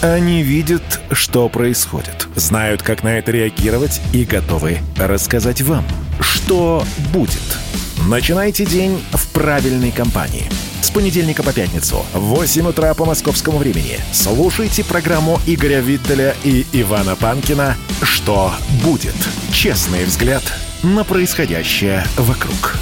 Они 0.00 0.42
видят, 0.42 1.00
что 1.10 1.48
происходит, 1.48 2.28
знают, 2.36 2.82
как 2.82 3.02
на 3.02 3.18
это 3.18 3.32
реагировать 3.32 4.00
и 4.12 4.24
готовы 4.24 4.78
рассказать 4.96 5.60
вам, 5.62 5.84
что 6.20 6.84
будет. 7.12 7.42
Начинайте 8.06 8.64
день 8.64 9.02
в 9.12 9.32
правильной 9.32 9.90
компании. 9.90 10.48
С 10.82 10.90
понедельника 10.90 11.42
по 11.42 11.52
пятницу 11.52 12.06
в 12.14 12.20
8 12.20 12.68
утра 12.68 12.94
по 12.94 13.04
московскому 13.04 13.58
времени 13.58 13.98
слушайте 14.12 14.84
программу 14.84 15.40
Игоря 15.46 15.80
Виттеля 15.80 16.36
и 16.44 16.64
Ивана 16.72 17.16
Панкина 17.16 17.76
«Что 18.02 18.52
будет?» 18.84 19.16
Честный 19.52 20.04
взгляд 20.04 20.44
на 20.84 21.02
происходящее 21.02 22.06
вокруг. 22.16 22.78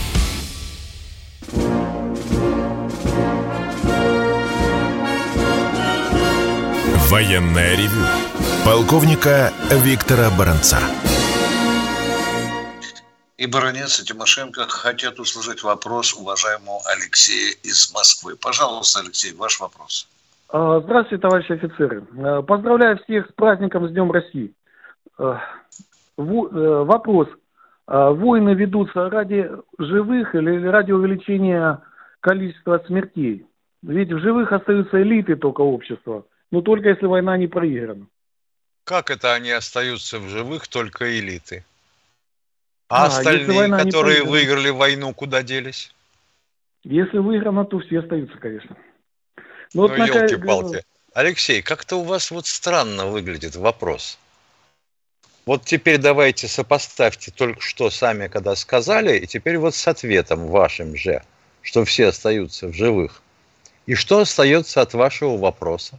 Военное 7.17 7.75
ревю 7.75 8.05
полковника 8.63 9.51
Виктора 9.71 10.29
Баранца. 10.39 10.77
И 13.39 13.47
баронец, 13.47 13.99
и 14.03 14.05
Тимошенко 14.05 14.67
хотят 14.69 15.19
услышать 15.19 15.63
вопрос 15.63 16.13
уважаемого 16.13 16.79
Алексея 16.85 17.55
из 17.63 17.91
Москвы. 17.95 18.37
Пожалуйста, 18.37 19.01
Алексей, 19.01 19.33
ваш 19.35 19.59
вопрос. 19.61 20.07
А, 20.51 20.81
здравствуйте, 20.81 21.23
товарищи 21.23 21.53
офицеры. 21.53 22.05
А, 22.19 22.43
поздравляю 22.43 22.99
всех 22.99 23.31
с 23.31 23.33
праздником, 23.33 23.89
с 23.89 23.93
Днем 23.93 24.13
России. 24.13 24.53
А, 25.17 25.41
э, 26.19 26.23
вопрос. 26.23 27.29
Войны 27.87 28.51
ведутся 28.51 29.09
ради 29.09 29.51
живых 29.79 30.35
или 30.35 30.67
ради 30.67 30.93
увеличения 30.93 31.81
количества 32.21 32.83
смертей? 32.87 33.47
Ведь 33.83 34.13
в 34.13 34.19
живых 34.19 34.53
остаются 34.53 35.01
элиты 35.01 35.37
только 35.37 35.63
общества– 35.63 36.27
но 36.51 36.61
только 36.61 36.91
если 36.91 37.07
война 37.07 37.37
не 37.37 37.47
проиграна. 37.47 38.07
Как 38.85 39.11
это 39.11 39.35
они 39.35 39.51
остаются 39.51 40.19
в 40.19 40.29
живых, 40.29 40.69
только 40.69 41.19
элиты? 41.19 41.65
А, 42.89 43.05
а 43.05 43.07
остальные, 43.07 43.69
которые 43.71 44.23
выиграли 44.23 44.71
войну, 44.71 45.13
куда 45.13 45.43
делись? 45.43 45.93
Если 46.85 47.19
выиграно, 47.19 47.65
то 47.65 47.81
все 47.81 47.99
остаются, 47.99 48.39
конечно. 48.39 48.77
Но 49.75 49.89
ну, 49.89 49.89
вот 49.89 49.99
елки-палки. 49.99 50.85
Алексей, 51.13 51.63
как-то 51.63 51.97
у 51.97 52.05
вас 52.05 52.31
вот 52.31 52.47
странно 52.47 53.07
выглядит 53.07 53.57
вопрос. 53.57 54.19
Вот 55.47 55.65
теперь 55.65 55.99
давайте 55.99 56.47
сопоставьте 56.47 57.31
только 57.31 57.61
что 57.61 57.91
сами, 57.91 58.29
когда 58.29 58.55
сказали, 58.55 59.19
и 59.19 59.27
теперь 59.27 59.59
вот 59.59 59.75
с 59.75 59.89
ответом 59.89 60.47
вашим 60.47 60.97
же, 60.97 61.23
что 61.63 61.85
все 61.85 62.09
остаются 62.09 62.69
в 62.69 62.75
живых. 62.75 63.23
И 63.87 63.95
что 63.95 64.21
остается 64.21 64.81
от 64.81 64.95
вашего 64.95 65.37
вопроса? 65.37 65.99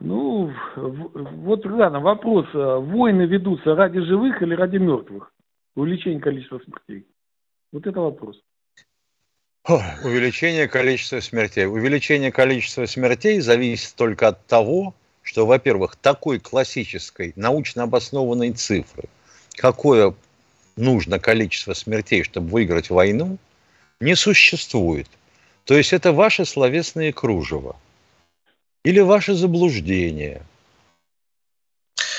Ну, 0.00 0.52
вот, 0.76 1.66
ладно, 1.66 2.00
вопрос. 2.00 2.46
А 2.54 2.78
войны 2.78 3.22
ведутся 3.22 3.74
ради 3.74 4.00
живых 4.00 4.40
или 4.42 4.54
ради 4.54 4.76
мертвых? 4.76 5.32
Увеличение 5.74 6.20
количества 6.20 6.60
смертей. 6.64 7.06
Вот 7.72 7.86
это 7.86 8.00
вопрос. 8.00 8.40
увеличение 10.04 10.68
количества 10.68 11.20
смертей. 11.20 11.66
Увеличение 11.66 12.32
количества 12.32 12.86
смертей 12.86 13.40
зависит 13.40 13.94
только 13.96 14.28
от 14.28 14.46
того, 14.46 14.94
что, 15.22 15.46
во-первых, 15.46 15.96
такой 15.96 16.38
классической 16.38 17.32
научно 17.36 17.82
обоснованной 17.82 18.52
цифры, 18.52 19.04
какое 19.56 20.14
нужно 20.76 21.18
количество 21.18 21.74
смертей, 21.74 22.22
чтобы 22.22 22.48
выиграть 22.48 22.88
войну, 22.88 23.36
не 24.00 24.14
существует. 24.14 25.08
То 25.64 25.76
есть 25.76 25.92
это 25.92 26.12
ваши 26.12 26.44
словесные 26.44 27.12
кружева 27.12 27.76
или 28.84 29.00
ваше 29.00 29.34
заблуждение. 29.34 30.42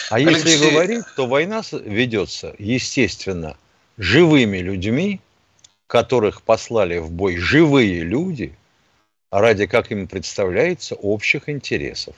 А 0.09 0.15
Алексей... 0.15 0.53
если 0.53 0.69
говорить, 0.69 1.05
то 1.15 1.27
война 1.27 1.61
ведется, 1.71 2.55
естественно, 2.57 3.57
живыми 3.97 4.57
людьми, 4.57 5.21
которых 5.87 6.41
послали 6.41 6.97
в 6.97 7.11
бой 7.11 7.37
живые 7.37 8.03
люди, 8.03 8.55
ради, 9.31 9.67
как 9.67 9.91
им 9.91 10.07
представляется, 10.07 10.95
общих 10.95 11.49
интересов. 11.49 12.15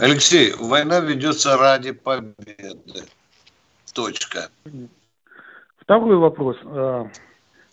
Алексей, 0.00 0.52
война 0.52 1.00
ведется 1.00 1.56
ради 1.56 1.92
победы. 1.92 3.04
Точка. 3.92 4.50
Второй 5.76 6.16
вопрос. 6.16 6.56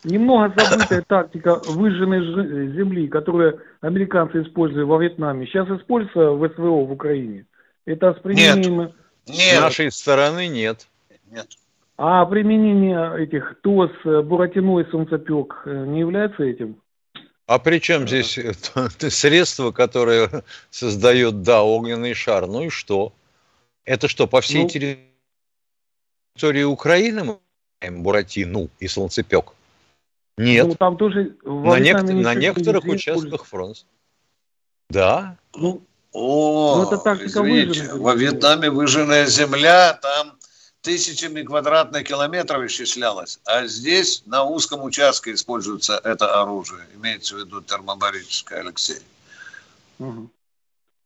Немного 0.03 0.53
забытая 0.57 1.03
тактика 1.07 1.61
выжженной 1.67 2.73
земли, 2.73 3.07
которую 3.07 3.61
американцы 3.81 4.41
использовали 4.41 4.83
во 4.83 4.97
Вьетнаме, 4.97 5.45
сейчас 5.45 5.69
используется 5.69 6.31
в 6.31 6.49
СВО 6.49 6.85
в 6.85 6.91
Украине. 6.91 7.45
Это 7.85 8.13
с 8.13 8.19
применением... 8.19 8.79
Нет. 8.79 8.93
нет. 9.27 9.57
С 9.57 9.61
нашей 9.61 9.91
стороны 9.91 10.47
нет. 10.47 10.87
Нет. 11.29 11.47
А 11.97 12.25
применение 12.25 13.23
этих 13.23 13.61
ТОС, 13.61 13.91
Буратино 14.03 14.79
и 14.79 14.89
Солнцепек 14.89 15.61
э, 15.65 15.85
не 15.85 15.99
является 15.99 16.43
этим? 16.43 16.81
А 17.45 17.59
при 17.59 17.79
чем 17.79 18.07
здесь 18.07 18.39
средство, 19.09 19.71
которое 19.71 20.43
создает, 20.71 21.43
да, 21.43 21.61
огненный 21.61 22.15
шар? 22.15 22.47
Ну 22.47 22.63
и 22.63 22.69
что? 22.69 23.13
Это 23.85 24.07
что, 24.07 24.25
по 24.25 24.41
всей 24.41 24.63
ну, 24.63 24.69
территории 24.69 26.63
Украины 26.63 27.23
мы 27.23 27.37
Буратину 27.91 28.69
и 28.79 28.87
Солнцепек? 28.87 29.53
Нет. 30.41 30.67
Ну, 30.67 30.75
там 30.75 30.97
тоже 30.97 31.35
на, 31.43 31.79
нек- 31.79 32.01
на 32.01 32.33
некоторых 32.33 32.85
участках 32.85 33.45
фронта. 33.45 33.81
Да. 34.89 35.37
Ну, 35.55 35.81
о, 36.11 36.77
ну, 36.77 36.87
это 36.87 36.97
тактика 36.97 37.39
извините, 37.39 37.93
во 37.93 38.15
Вьетнаме 38.15 38.69
выжженная 38.69 39.27
земля, 39.27 39.93
там 39.93 40.33
тысячами 40.81 41.43
квадратных 41.43 42.03
километров 42.03 42.63
исчислялось, 42.65 43.39
а 43.45 43.67
здесь 43.67 44.23
на 44.25 44.43
узком 44.43 44.83
участке 44.83 45.33
используется 45.33 46.01
это 46.03 46.41
оружие, 46.41 46.81
имеется 46.95 47.35
в 47.35 47.39
виду 47.39 47.61
термобарическое, 47.61 48.61
Алексей. 48.61 48.99
Угу. 49.99 50.29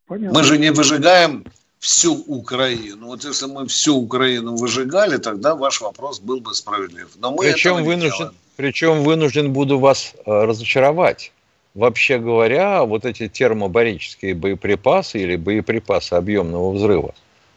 Мы 0.08 0.44
же 0.44 0.58
не 0.58 0.70
выжигаем 0.72 1.44
всю 1.78 2.14
Украину. 2.14 3.08
Вот 3.08 3.24
если 3.24 3.46
мы 3.46 3.66
всю 3.68 3.96
Украину 3.96 4.56
выжигали, 4.56 5.18
тогда 5.18 5.54
ваш 5.54 5.80
вопрос 5.80 6.20
был 6.20 6.40
бы 6.40 6.54
справедлив. 6.54 7.10
Но 7.16 7.32
мы 7.32 7.52
причем, 7.52 7.84
вынужден, 7.84 8.32
причем 8.56 9.04
вынужден 9.04 9.52
буду 9.52 9.78
вас 9.78 10.14
э, 10.14 10.30
разочаровать. 10.30 11.32
Вообще 11.74 12.18
говоря, 12.18 12.84
вот 12.84 13.04
эти 13.04 13.28
термобарические 13.28 14.34
боеприпасы 14.34 15.18
или 15.18 15.36
боеприпасы 15.36 16.14
объемного 16.14 16.72
взрыва 16.72 17.14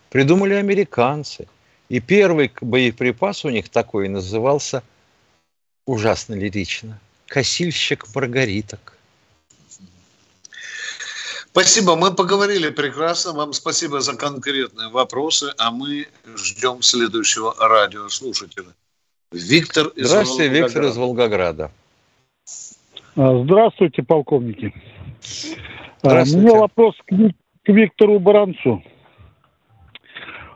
придумали 0.09 0.55
американцы– 0.55 1.47
и 1.89 1.99
первый 1.99 2.51
боеприпас 2.62 3.43
у 3.45 3.49
них 3.49 3.69
такой 3.69 4.07
назывался 4.09 4.83
ужасно 5.85 6.35
лирично. 6.35 6.99
Косильщик 7.25 8.05
маргариток. 8.15 8.93
Спасибо, 11.51 11.95
мы 11.95 12.13
поговорили 12.13 12.69
прекрасно. 12.69 13.33
Вам 13.33 13.53
спасибо 13.53 14.01
за 14.01 14.15
конкретные 14.15 14.89
вопросы, 14.89 15.51
а 15.57 15.71
мы 15.71 16.07
ждем 16.35 16.83
следующего 16.83 17.55
радиослушателя. 17.57 18.67
Виктор 19.31 19.87
из 19.95 20.07
Здравствуйте, 20.07 20.49
Волгограда. 20.49 20.65
Виктор 20.65 20.83
из 20.83 20.97
Волгограда. 20.97 21.71
А, 23.15 23.43
здравствуйте, 23.43 24.03
полковники. 24.03 24.73
А, 26.01 26.09
Здравствуйте. 26.09 26.37
У 26.37 26.49
меня 26.49 26.59
вопрос 26.59 26.95
к, 27.05 27.15
к 27.63 27.69
Виктору 27.69 28.19
Баранцу. 28.19 28.83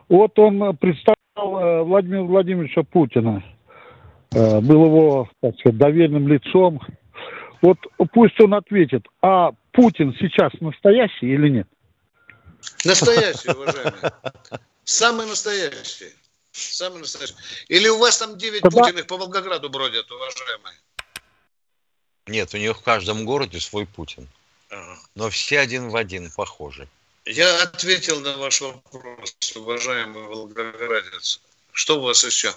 Вот 0.10 0.38
он 0.40 0.76
представил 0.78 1.18
Э, 1.36 1.82
Владимира 1.82 2.24
Владимировича 2.24 2.84
Путина. 2.84 3.44
Э, 4.34 4.60
был 4.60 4.86
его, 4.86 5.30
так 5.42 5.56
сказать, 5.60 5.78
доверенным 5.78 6.28
лицом. 6.28 6.80
Вот 7.62 7.78
пусть 8.12 8.40
он 8.42 8.54
ответит, 8.54 9.06
а 9.22 9.52
Путин 9.72 10.16
сейчас 10.20 10.52
настоящий 10.60 11.34
или 11.34 11.50
нет? 11.50 11.68
Настоящий, 12.86 13.52
уважаемый. 13.52 13.94
Самый 14.84 15.26
настоящий. 15.26 16.14
Самый 16.54 17.00
настоящий. 17.00 17.36
Или 17.68 17.88
у 17.90 17.98
вас 17.98 18.20
там 18.20 18.38
9 18.38 18.62
Тогда... 18.62 18.82
Путиных 18.82 19.08
по 19.08 19.18
Волгограду 19.18 19.70
бродят, 19.70 20.10
уважаемые? 20.12 20.78
Нет, 22.28 22.54
у 22.54 22.58
них 22.58 22.78
в 22.78 22.82
каждом 22.84 23.26
городе 23.26 23.60
свой 23.60 23.86
Путин. 23.86 24.30
Ага. 24.70 25.00
Но 25.16 25.30
все 25.30 25.60
один 25.60 25.90
в 25.90 25.96
один 25.96 26.30
похожи. 26.32 26.88
Я 27.26 27.64
ответил 27.64 28.20
на 28.20 28.38
ваш 28.38 28.62
вопрос, 28.62 29.36
уважаемый 29.56 30.24
волгоградец. 30.24 31.40
Что 31.72 32.00
у 32.00 32.04
вас 32.04 32.24
еще? 32.24 32.54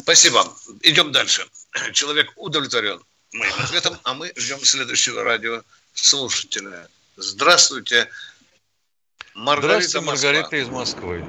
Спасибо. 0.00 0.56
Идем 0.82 1.12
дальше. 1.12 1.48
Человек 1.92 2.32
удовлетворен 2.36 3.02
моим 3.32 3.54
ответом, 3.58 3.98
а 4.04 4.14
мы 4.14 4.32
ждем 4.36 4.64
следующего 4.64 5.24
радиослушателя. 5.24 6.88
Здравствуйте. 7.16 8.08
Маргарита 9.38 9.88
Здравствуйте, 9.88 10.06
Москва. 10.06 10.32
Маргарита 10.32 10.56
из 10.56 10.68
Москвы. 10.68 11.24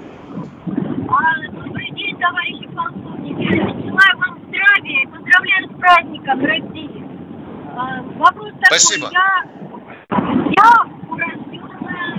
А, 1.10 1.52
добрый 1.52 1.92
день, 1.92 2.18
товарищи 2.18 2.68
полковники. 2.76 3.44
Желаю 3.54 4.18
вам 4.18 4.48
здравия 4.48 5.04
и 5.04 5.06
поздравляю 5.06 5.70
с 5.70 5.80
праздником 5.80 6.44
России. 6.44 7.04
А, 7.78 8.02
вопрос 8.18 8.52
такой. 8.62 8.80
Спасибо. 8.80 9.12
Я 9.12 9.44
я 10.58 10.72
урожденная 11.08 12.10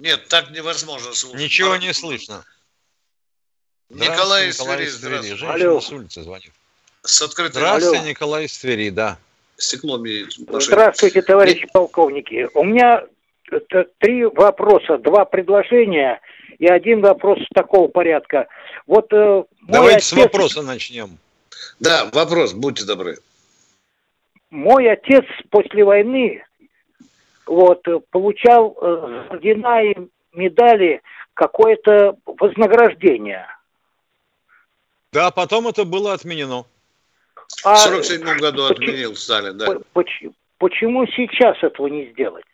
Нет, 0.00 0.26
так 0.28 0.50
невозможно 0.50 1.12
слушать. 1.12 1.40
Ничего 1.40 1.76
не 1.76 1.94
слышно. 1.94 2.44
Николай 3.90 4.48
из 4.48 4.56
Твери, 4.56 4.86
здравствуйте. 4.86 5.36
Женщина 5.36 5.70
Алло. 5.70 5.80
с 5.80 5.92
улицы 5.92 6.22
звонит. 6.24 6.52
С 7.02 7.22
открытой... 7.22 7.60
Здравствуйте, 7.60 7.98
Алло. 8.00 8.08
Николай 8.08 8.46
из 8.46 8.58
Твери, 8.58 8.90
да. 8.90 9.18
Стекло. 9.56 10.04
Здравствуйте, 10.58 11.22
товарищи 11.22 11.68
полковники. 11.72 12.48
У 12.54 12.64
меня 12.64 13.04
три 13.98 14.24
вопроса, 14.24 14.98
два 14.98 15.24
предложения 15.24 16.20
и 16.58 16.66
один 16.66 17.00
вопрос 17.00 17.38
такого 17.54 17.88
порядка. 17.88 18.48
Вот 18.86 19.12
э, 19.12 19.44
Давайте 19.62 19.96
отец... 19.96 20.06
с 20.06 20.12
вопроса 20.12 20.62
начнем. 20.62 21.18
Да, 21.80 22.08
вопрос, 22.12 22.52
будьте 22.52 22.84
добры 22.84 23.16
мой 24.54 24.88
отец 24.90 25.24
после 25.50 25.84
войны 25.84 26.42
вот, 27.46 27.82
получал 28.10 28.76
э, 28.80 29.26
ордена 29.30 29.82
и 29.82 29.94
медали, 30.32 31.02
какое-то 31.34 32.16
вознаграждение. 32.24 33.46
Да, 35.12 35.30
потом 35.32 35.66
это 35.68 35.84
было 35.84 36.12
отменено. 36.12 36.64
А, 37.64 37.74
в 37.74 37.78
47 37.78 38.38
году 38.38 38.68
почему, 38.68 38.88
отменил 38.88 39.16
Сталин, 39.16 39.58
да. 39.58 39.78
Почему, 39.92 40.32
почему 40.58 41.06
сейчас 41.08 41.60
этого 41.62 41.88
не 41.88 42.06
сделать? 42.12 42.44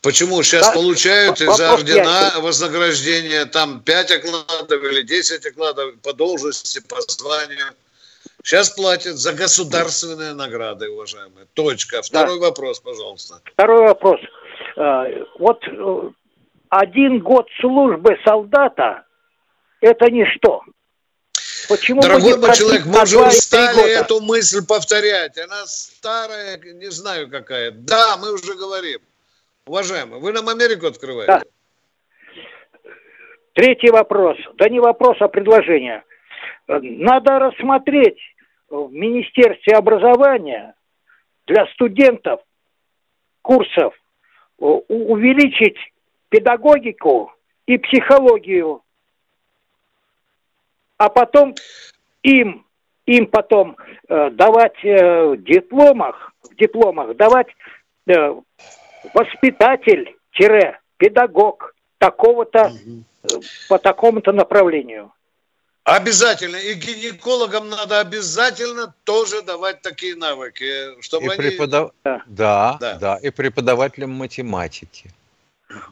Почему 0.00 0.42
сейчас 0.42 0.66
да, 0.66 0.72
получают 0.74 1.40
из-за 1.40 1.72
ордена 1.72 2.34
вознаграждение 2.40 3.46
там 3.46 3.80
5 3.80 4.10
окладов 4.12 4.82
или 4.84 5.02
10 5.02 5.44
окладов 5.46 5.94
по 6.02 6.12
должности, 6.12 6.80
по 6.80 7.00
званию? 7.00 7.66
Сейчас 8.44 8.70
платят 8.70 9.16
за 9.16 9.32
государственные 9.32 10.34
награды, 10.34 10.88
уважаемые. 10.88 11.46
Точка. 11.54 12.02
Второй 12.02 12.38
да. 12.38 12.46
вопрос, 12.46 12.78
пожалуйста. 12.80 13.40
Второй 13.52 13.88
вопрос. 13.88 14.20
Э, 14.76 15.24
вот 15.40 15.64
э, 15.66 16.10
один 16.68 17.18
год 17.18 17.46
службы 17.60 18.16
солдата– 18.24 19.04
это 19.80 20.10
ничто. 20.10 20.62
Почему 21.68 22.00
Дорогой 22.00 22.38
мой 22.38 22.54
человек, 22.54 22.86
мы 22.86 23.02
уже 23.02 23.18
устали 23.18 23.90
эту 23.90 24.20
мысль 24.20 24.64
повторять. 24.64 25.36
Она 25.38 25.66
старая, 25.66 26.56
не 26.58 26.90
знаю 26.90 27.28
какая. 27.28 27.72
Да, 27.72 28.16
мы 28.16 28.32
уже 28.32 28.54
говорим. 28.54 29.00
Уважаемый, 29.68 30.18
вы 30.18 30.32
нам 30.32 30.48
Америку 30.48 30.86
открываете. 30.86 31.26
Да. 31.26 31.42
Третий 33.52 33.90
вопрос. 33.90 34.38
Да 34.54 34.68
не 34.68 34.80
вопрос, 34.80 35.18
а 35.20 35.28
предложение. 35.28 36.04
Надо 36.66 37.38
рассмотреть 37.38 38.18
в 38.70 38.90
Министерстве 38.90 39.74
образования 39.76 40.74
для 41.46 41.66
студентов 41.74 42.40
курсов 43.42 43.94
увеличить 44.56 45.76
педагогику 46.30 47.32
и 47.66 47.76
психологию, 47.78 48.82
а 50.96 51.10
потом 51.10 51.54
им, 52.22 52.66
им 53.06 53.26
потом 53.26 53.76
э, 54.08 54.30
давать 54.30 54.82
э, 54.82 55.26
в 55.26 55.42
дипломах, 55.42 56.32
в 56.42 56.54
дипломах 56.56 57.16
давать 57.16 57.48
э, 58.06 58.34
воспитатель-педагог 59.14 61.74
такого-то 61.98 62.70
э, 62.70 62.74
по 63.68 63.78
такому-то 63.78 64.32
направлению. 64.32 65.12
Обязательно. 65.84 66.56
И 66.56 66.74
гинекологам 66.74 67.68
надо 67.70 68.00
обязательно 68.00 68.92
тоже 69.04 69.42
давать 69.42 69.80
такие 69.80 70.16
навыки, 70.16 71.00
чтобы 71.00 71.26
и 71.26 71.28
они... 71.30 71.36
Преподав... 71.36 71.92
Да. 72.04 72.22
Да, 72.26 72.76
да, 72.78 72.94
да, 72.96 73.16
и 73.16 73.30
преподавателям 73.30 74.10
математики. 74.10 75.10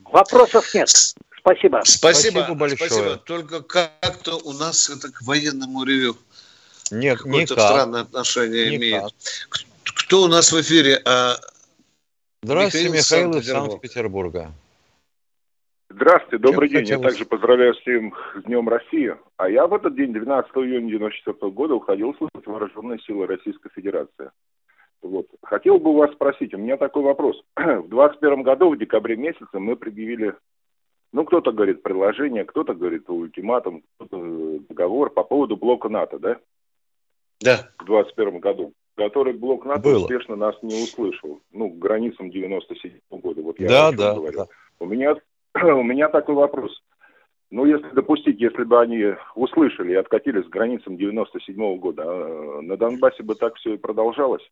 Вопросов 0.05 0.75
нет. 0.75 0.91
Спасибо. 1.39 1.81
Спасибо, 1.85 2.41
спасибо 2.41 2.55
большое. 2.55 2.91
Спасибо. 2.91 3.17
Только 3.17 3.63
как-то 3.63 4.37
у 4.37 4.53
нас 4.53 4.91
это 4.91 5.11
к 5.11 5.23
военному 5.23 5.85
ревю 5.85 6.17
нет, 6.91 7.19
какое-то 7.19 7.55
никак. 7.55 7.71
странное 7.71 8.01
отношение 8.03 8.67
никак. 8.67 8.77
имеет. 8.77 9.15
Кто 9.83 10.23
у 10.23 10.29
нас 10.29 10.53
в 10.53 10.61
эфире? 10.61 11.01
А... 11.05 11.37
Здравствуйте, 12.47 12.91
Михаил, 12.91 13.27
Михаил 13.27 13.41
из 13.41 13.47
Санкт-Петербурга. 13.49 14.53
Здравствуйте, 15.91 16.39
добрый 16.39 16.69
Чем 16.69 16.77
день. 16.79 16.85
Хотелось... 16.85 17.05
Я 17.05 17.09
также 17.11 17.25
поздравляю 17.25 17.75
всем 17.75 18.15
с 18.37 18.45
Днем 18.45 18.69
России. 18.69 19.17
А 19.37 19.51
я 19.51 19.67
в 19.67 19.75
этот 19.75 19.97
день, 19.97 20.13
12 20.13 20.53
июня 20.53 20.95
1994 20.97 21.51
года, 21.51 21.75
уходил 21.75 22.15
служить 22.15 22.47
в 22.47 22.47
Вооруженные 22.47 23.01
силы 23.01 23.27
Российской 23.27 23.69
Федерации. 23.71 24.31
Вот. 25.03 25.27
Хотел 25.43 25.81
бы 25.81 25.91
у 25.91 25.95
вас 25.95 26.13
спросить, 26.13 26.55
у 26.55 26.59
меня 26.59 26.77
такой 26.77 27.03
вопрос. 27.03 27.37
В 27.57 27.89
2021 27.89 28.43
году, 28.45 28.71
в 28.71 28.79
декабре 28.79 29.17
месяце, 29.17 29.59
мы 29.59 29.75
предъявили, 29.75 30.35
ну, 31.13 31.25
кто-то 31.25 31.51
говорит 31.51 31.83
предложение, 31.83 32.45
кто-то 32.45 32.75
говорит 32.75 33.11
ультиматум, 33.11 33.83
кто-то 33.97 34.61
договор 34.69 35.11
по 35.11 35.25
поводу 35.25 35.57
блока 35.57 35.89
НАТО, 35.89 36.21
да? 36.21 36.37
Да. 37.41 37.57
В 37.81 37.87
2021 37.87 38.39
году. 38.39 38.73
Который 38.97 39.35
блок 39.35 39.67
НАТО 39.67 39.81
Было. 39.83 40.03
успешно 40.05 40.37
нас 40.37 40.57
не 40.63 40.83
услышал. 40.83 41.41
Ну, 41.53 41.71
к 41.71 41.79
границам 41.79 42.31
97 42.31 42.99
года. 43.11 43.43
Вот 43.43 43.61
я 43.61 43.69
да, 43.69 43.93
да, 43.93 44.15
говорю. 44.15 44.39
да. 44.39 44.47
У 44.79 44.87
меня 44.87 45.15
у 45.55 45.83
меня 45.83 46.09
такой 46.09 46.35
вопрос. 46.35 46.83
Ну, 47.51 47.65
если 47.67 47.89
допустить, 47.91 48.41
если 48.41 48.65
бы 48.65 48.81
они 48.81 49.15
услышали 49.35 49.93
и 49.93 49.97
откатились 49.97 50.47
к 50.47 50.49
границам 50.51 50.97
97 50.97 51.55
-го 51.57 51.77
года, 51.77 52.03
а 52.05 52.63
на 52.63 52.77
Донбассе 52.77 53.23
бы 53.23 53.35
так 53.35 53.55
все 53.57 53.75
и 53.75 53.79
продолжалось? 53.79 54.43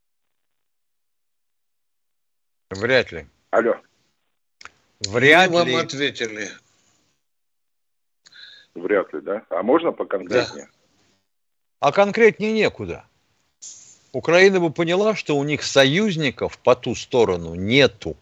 Вряд 2.70 3.12
ли. 3.12 3.26
Алло. 3.50 3.76
Вряд 5.09 5.50
Мы 5.50 5.64
ли. 5.64 5.72
вам 5.74 5.85
ответили. 5.85 6.48
Вряд 8.74 9.12
ли, 9.12 9.20
да? 9.20 9.42
А 9.48 9.62
можно 9.62 9.92
поконкретнее? 9.92 10.66
Да. 10.66 10.70
А 11.80 11.92
конкретнее 11.92 12.52
некуда. 12.52 13.04
Украина 14.14 14.61
бы 14.61 14.70
поняла, 14.70 15.14
что 15.14 15.37
у 15.37 15.44
них 15.44 15.62
союзников 15.62 16.59
по 16.59 16.74
ту 16.74 16.94
сторону 16.94 17.55
нету. 17.55 18.16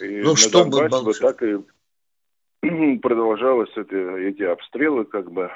И 0.00 0.20
ну, 0.22 0.36
что 0.36 0.64
бы 0.64 0.88
так 1.20 1.42
и 1.42 1.56
продолжалось 2.98 3.70
эти, 3.76 4.28
эти 4.28 4.42
обстрелы, 4.42 5.04
как 5.04 5.30
бы. 5.30 5.50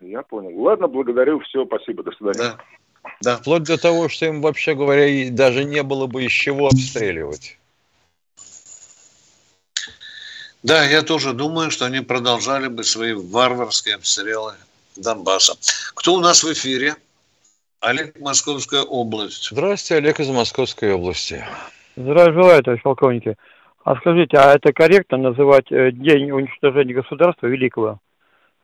Я 0.00 0.22
понял. 0.22 0.56
Ладно, 0.60 0.86
благодарю, 0.86 1.40
все, 1.40 1.66
спасибо, 1.66 2.04
до 2.04 2.12
свидания. 2.12 2.38
Да. 2.38 2.58
Да. 3.20 3.36
Вплоть 3.38 3.64
до 3.64 3.80
того, 3.80 4.08
что 4.08 4.26
им, 4.26 4.42
вообще 4.42 4.74
говоря, 4.74 5.30
даже 5.30 5.64
не 5.64 5.82
было 5.82 6.06
бы 6.06 6.24
из 6.24 6.30
чего 6.30 6.66
обстреливать. 6.66 7.57
Да, 10.62 10.84
я 10.84 11.02
тоже 11.02 11.32
думаю, 11.32 11.70
что 11.70 11.86
они 11.86 12.00
продолжали 12.00 12.68
бы 12.68 12.82
свои 12.82 13.12
варварские 13.12 13.94
обстрелы 13.94 14.54
Донбасса. 14.96 15.54
Кто 15.94 16.14
у 16.14 16.20
нас 16.20 16.42
в 16.42 16.52
эфире? 16.52 16.96
Олег, 17.80 18.18
Московская 18.18 18.82
область. 18.82 19.50
Здравствуйте, 19.52 20.02
Олег 20.02 20.18
из 20.18 20.28
Московской 20.30 20.92
области. 20.92 21.44
Здравия 21.96 22.32
желаю, 22.32 22.62
товарищ 22.62 22.82
полковники. 22.82 23.36
А 23.84 23.96
скажите, 23.96 24.36
а 24.36 24.54
это 24.54 24.72
корректно 24.72 25.16
называть 25.16 25.70
э, 25.70 25.92
День 25.92 26.32
уничтожения 26.32 26.92
государства 26.92 27.46
великого 27.46 28.00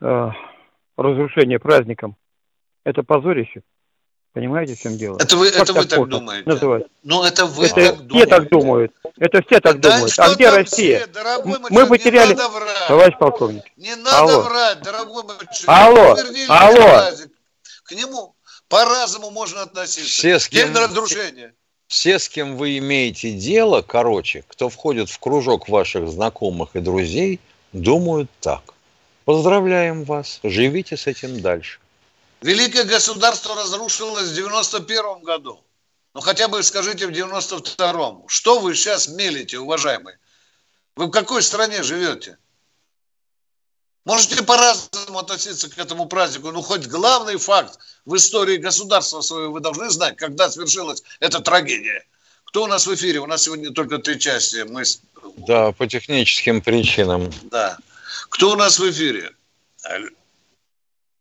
э, 0.01 0.31
разрушения 0.97 1.61
праздником? 1.61 2.17
Это 2.85 3.05
позорище. 3.05 3.63
Понимаете, 4.35 4.75
в 4.75 4.81
чем 4.81 4.99
дело? 4.99 5.17
Это 5.21 5.37
вы, 5.37 5.47
это 5.49 5.73
вы 5.73 5.85
так 5.87 6.09
думаете? 6.09 6.43
Называть? 6.49 6.85
Ну, 7.05 7.23
это 7.23 7.47
вы 7.47 7.67
это 7.67 7.75
так 7.75 7.99
думаете. 7.99 8.17
Все 8.19 8.27
так 8.27 8.49
думают. 8.51 8.93
Это 9.17 9.43
все 9.43 9.61
так 9.61 9.81
да 9.81 9.91
думают. 9.93 10.15
А 10.19 10.35
где 10.35 10.51
Россия? 10.51 11.07
Все, 11.07 11.59
Мы 11.71 11.87
потеряли... 11.87 12.37
Товарищ 12.89 13.17
полковник. 13.17 13.63
Не 13.77 13.95
надо 13.95 14.19
Алло. 14.19 14.41
врать, 14.43 14.83
дорогой 14.83 15.23
мой 15.23 15.37
Алло. 15.67 16.17
Алло. 16.49 17.11
К 17.85 17.93
нему 17.93 18.35
по-разному 18.69 19.31
можно 19.31 19.63
относиться. 19.63 20.11
Все 20.11 20.39
с 20.41 20.49
кем... 20.49 20.73
День 20.73 20.83
разрушения 20.83 21.55
все, 21.87 22.19
с 22.19 22.29
кем 22.29 22.57
вы 22.57 22.79
имеете 22.79 23.31
дело, 23.33 23.83
короче, 23.83 24.43
кто 24.49 24.69
входит 24.69 25.11
в 25.11 25.19
кружок 25.21 25.69
ваших 25.69 26.09
знакомых 26.09 26.71
и 26.75 26.81
друзей, 26.81 27.39
думают 27.73 28.29
так. 28.41 28.63
Поздравляем 29.25 30.03
вас, 30.03 30.41
живите 30.43 30.97
с 30.97 31.07
этим 31.07 31.41
дальше. 31.41 31.79
Великое 32.45 32.85
государство 32.85 33.55
разрушилось 33.55 34.29
в 34.29 34.35
91 34.35 35.23
году. 35.23 35.65
Ну, 36.13 36.21
хотя 36.21 36.47
бы 36.47 36.63
скажите 36.63 37.07
в 37.07 37.11
92-м. 37.11 38.29
Что 38.29 38.61
вы 38.61 38.75
сейчас 38.75 39.09
мелите, 39.09 39.59
уважаемые? 39.59 40.19
Вы 40.95 41.07
в 41.07 41.11
какой 41.11 41.43
стране 41.43 41.83
живете? 41.83 42.37
Можете 44.05 44.43
по-разному 44.43 45.21
относиться 45.21 45.71
к 45.71 45.79
этому 45.79 46.05
празднику, 46.05 46.51
но 46.51 46.61
хоть 46.61 46.87
главный 46.87 47.39
факт 47.39 47.79
в 48.05 48.15
истории 48.15 48.59
государства 48.59 49.23
своего 49.23 49.55
вы 49.55 49.61
должны 49.61 49.89
знать, 49.89 50.19
когда 50.19 50.51
свершилась 50.51 51.03
эта 51.21 51.41
трагедия. 51.41 52.05
Кто 52.45 52.65
у 52.65 52.67
нас 52.67 52.87
в 52.87 52.95
эфире? 52.95 53.21
У 53.21 53.27
нас 53.27 53.45
сегодня 53.45 53.73
только 53.73 53.97
три 53.97 54.21
части. 54.21 54.67
Мы... 54.69 54.83
Да, 55.49 55.73
по 55.73 55.87
техническим 55.87 56.61
причинам. 56.61 57.33
Да. 57.45 57.79
Кто 58.29 58.51
у 58.51 58.57
нас 58.57 58.79
в 58.79 58.91
эфире? 58.91 59.33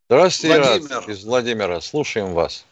Здравствуйте, 0.10 0.60
Владимир. 0.62 1.10
Из 1.10 1.26
Владимира. 1.26 1.82
Слушаем 1.82 2.34
вас. 2.34 2.66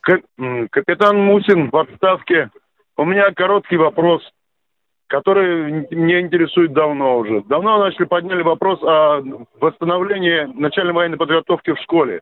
Капитан 0.00 1.18
Мусин 1.18 1.70
в 1.70 1.76
отставке. 1.76 2.50
У 2.96 3.04
меня 3.04 3.32
короткий 3.32 3.76
вопрос 3.76 4.22
который 5.08 5.86
меня 5.90 6.20
интересует 6.20 6.72
давно 6.72 7.18
уже. 7.18 7.42
Давно 7.42 7.78
начали 7.78 8.04
подняли 8.04 8.42
вопрос 8.42 8.80
о 8.82 9.22
восстановлении 9.60 10.44
начальной 10.58 10.92
военной 10.92 11.16
подготовки 11.16 11.72
в 11.72 11.80
школе. 11.80 12.20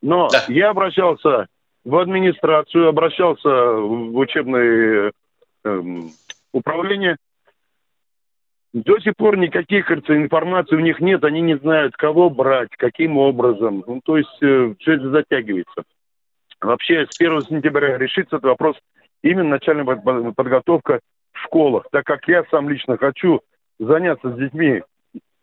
Но 0.00 0.28
да. 0.28 0.44
я 0.48 0.70
обращался 0.70 1.46
в 1.84 1.96
администрацию, 1.96 2.88
обращался 2.88 3.48
в 3.48 4.16
учебное 4.16 5.12
эм, 5.64 6.10
управление. 6.52 7.16
До 8.74 8.98
сих 8.98 9.14
пор 9.16 9.36
никаких, 9.36 9.86
кажется, 9.86 10.16
информации 10.16 10.74
у 10.74 10.80
них 10.80 10.98
нет, 10.98 11.22
они 11.22 11.40
не 11.40 11.56
знают, 11.56 11.94
кого 11.96 12.28
брать, 12.28 12.70
каким 12.76 13.16
образом. 13.16 13.84
Ну, 13.86 14.00
то 14.04 14.18
есть 14.18 14.42
э, 14.42 14.74
все 14.80 14.94
это 14.94 15.10
затягивается. 15.10 15.84
Вообще 16.60 17.06
с 17.08 17.20
1 17.20 17.42
сентября 17.42 17.96
решится 17.98 18.36
этот 18.36 18.42
вопрос 18.42 18.76
именно 19.22 19.50
начальная 19.50 19.84
подготовка 19.84 20.98
школах, 21.32 21.86
так 21.92 22.04
как 22.04 22.26
я 22.26 22.44
сам 22.50 22.68
лично 22.68 22.96
хочу 22.96 23.42
заняться 23.78 24.32
с 24.32 24.36
детьми 24.36 24.82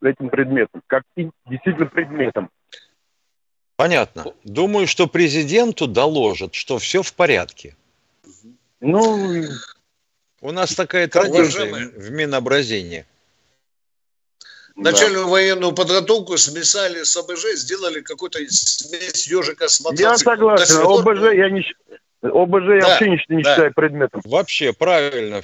этим 0.04 0.30
предметом, 0.30 0.82
как 0.88 1.04
действительно 1.16 1.86
предметом. 1.86 2.50
Понятно. 3.78 4.26
Думаю, 4.44 4.88
что 4.88 5.08
президенту 5.08 5.88
доложат, 5.88 6.54
что 6.54 6.80
все 6.80 7.02
в 7.02 7.14
порядке. 7.14 7.78
Ну, 8.82 9.46
у 10.42 10.52
нас 10.52 10.76
такая 10.76 11.08
традиция 11.08 11.70
уважаемые. 11.70 11.88
в 11.98 12.12
Минобразении. 12.12 13.06
Начальную 14.76 15.26
да. 15.26 15.32
военную 15.32 15.74
подготовку 15.74 16.38
смесали 16.38 17.04
с 17.04 17.16
ОБЖ, 17.18 17.56
сделали 17.56 18.02
какую-то 18.02 18.40
смесь 18.50 19.28
ежика 19.28 19.68
с 19.68 19.80
мотоциклом. 19.82 20.12
Я 20.12 20.18
согласен. 20.18 20.82
ОБЖ 20.82 21.34
я 21.36 21.50
не 21.50 21.64
ОБЖ 22.22 22.66
да, 22.68 22.76
я 22.76 22.88
вообще 22.88 23.10
не, 23.10 23.36
не 23.36 23.44
да. 23.44 23.52
считаю 23.52 23.74
предметом. 23.74 24.22
Вообще, 24.24 24.74
правильно. 24.74 25.42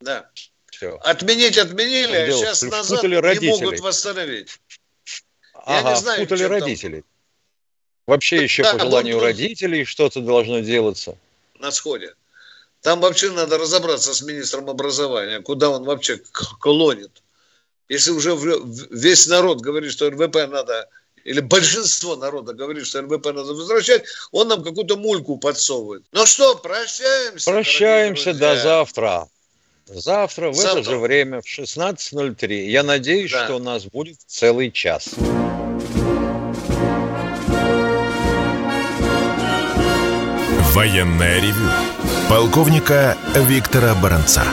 Да. 0.00 0.28
Все. 0.70 0.96
Отменить 1.02 1.58
отменили, 1.58 2.16
а 2.16 2.30
сейчас 2.32 2.62
назад 2.62 3.02
не 3.02 3.16
родителей. 3.16 3.50
могут 3.50 3.80
восстановить. 3.80 4.60
Я 5.66 5.80
ага, 5.80 5.90
не 5.90 5.96
знаю, 5.96 6.18
спутали 6.18 6.44
родителей. 6.44 7.00
Там. 7.02 7.10
Вообще 8.06 8.42
еще 8.42 8.62
да, 8.62 8.72
по 8.74 8.80
желанию 8.80 9.16
вот, 9.16 9.24
родителей 9.24 9.84
что-то 9.84 10.20
должно 10.20 10.60
делаться. 10.60 11.18
На 11.58 11.70
сходе. 11.70 12.14
Там 12.80 13.00
вообще 13.00 13.30
надо 13.30 13.58
разобраться 13.58 14.14
с 14.14 14.22
министром 14.22 14.70
образования, 14.70 15.40
куда 15.40 15.68
он 15.68 15.84
вообще 15.84 16.18
клонит. 16.60 17.22
Если 17.88 18.10
уже 18.10 18.36
весь 18.90 19.26
народ 19.26 19.60
говорит, 19.60 19.92
что 19.92 20.10
РВП 20.10 20.36
надо, 20.48 20.88
или 21.24 21.40
большинство 21.40 22.16
народа 22.16 22.52
говорит, 22.52 22.86
что 22.86 23.00
РВП 23.00 23.26
надо 23.26 23.54
возвращать, 23.54 24.04
он 24.30 24.48
нам 24.48 24.62
какую-то 24.62 24.96
мульку 24.96 25.38
подсовывает. 25.38 26.04
Ну 26.12 26.26
что, 26.26 26.56
прощаемся. 26.56 27.50
Прощаемся 27.50 28.34
до 28.34 28.56
завтра. 28.56 29.28
Завтра 29.86 30.50
в 30.50 30.54
Завтра. 30.54 30.80
это 30.80 30.90
же 30.90 30.98
время 30.98 31.40
в 31.40 31.46
16.03. 31.46 32.66
Я 32.66 32.82
надеюсь, 32.82 33.32
да. 33.32 33.46
что 33.46 33.56
у 33.56 33.58
нас 33.58 33.84
будет 33.84 34.18
целый 34.26 34.70
час. 34.70 35.08
Военное 40.74 41.40
ревю 41.40 41.70
полковника 42.28 43.16
Виктора 43.34 43.94
Баранца. 43.94 44.44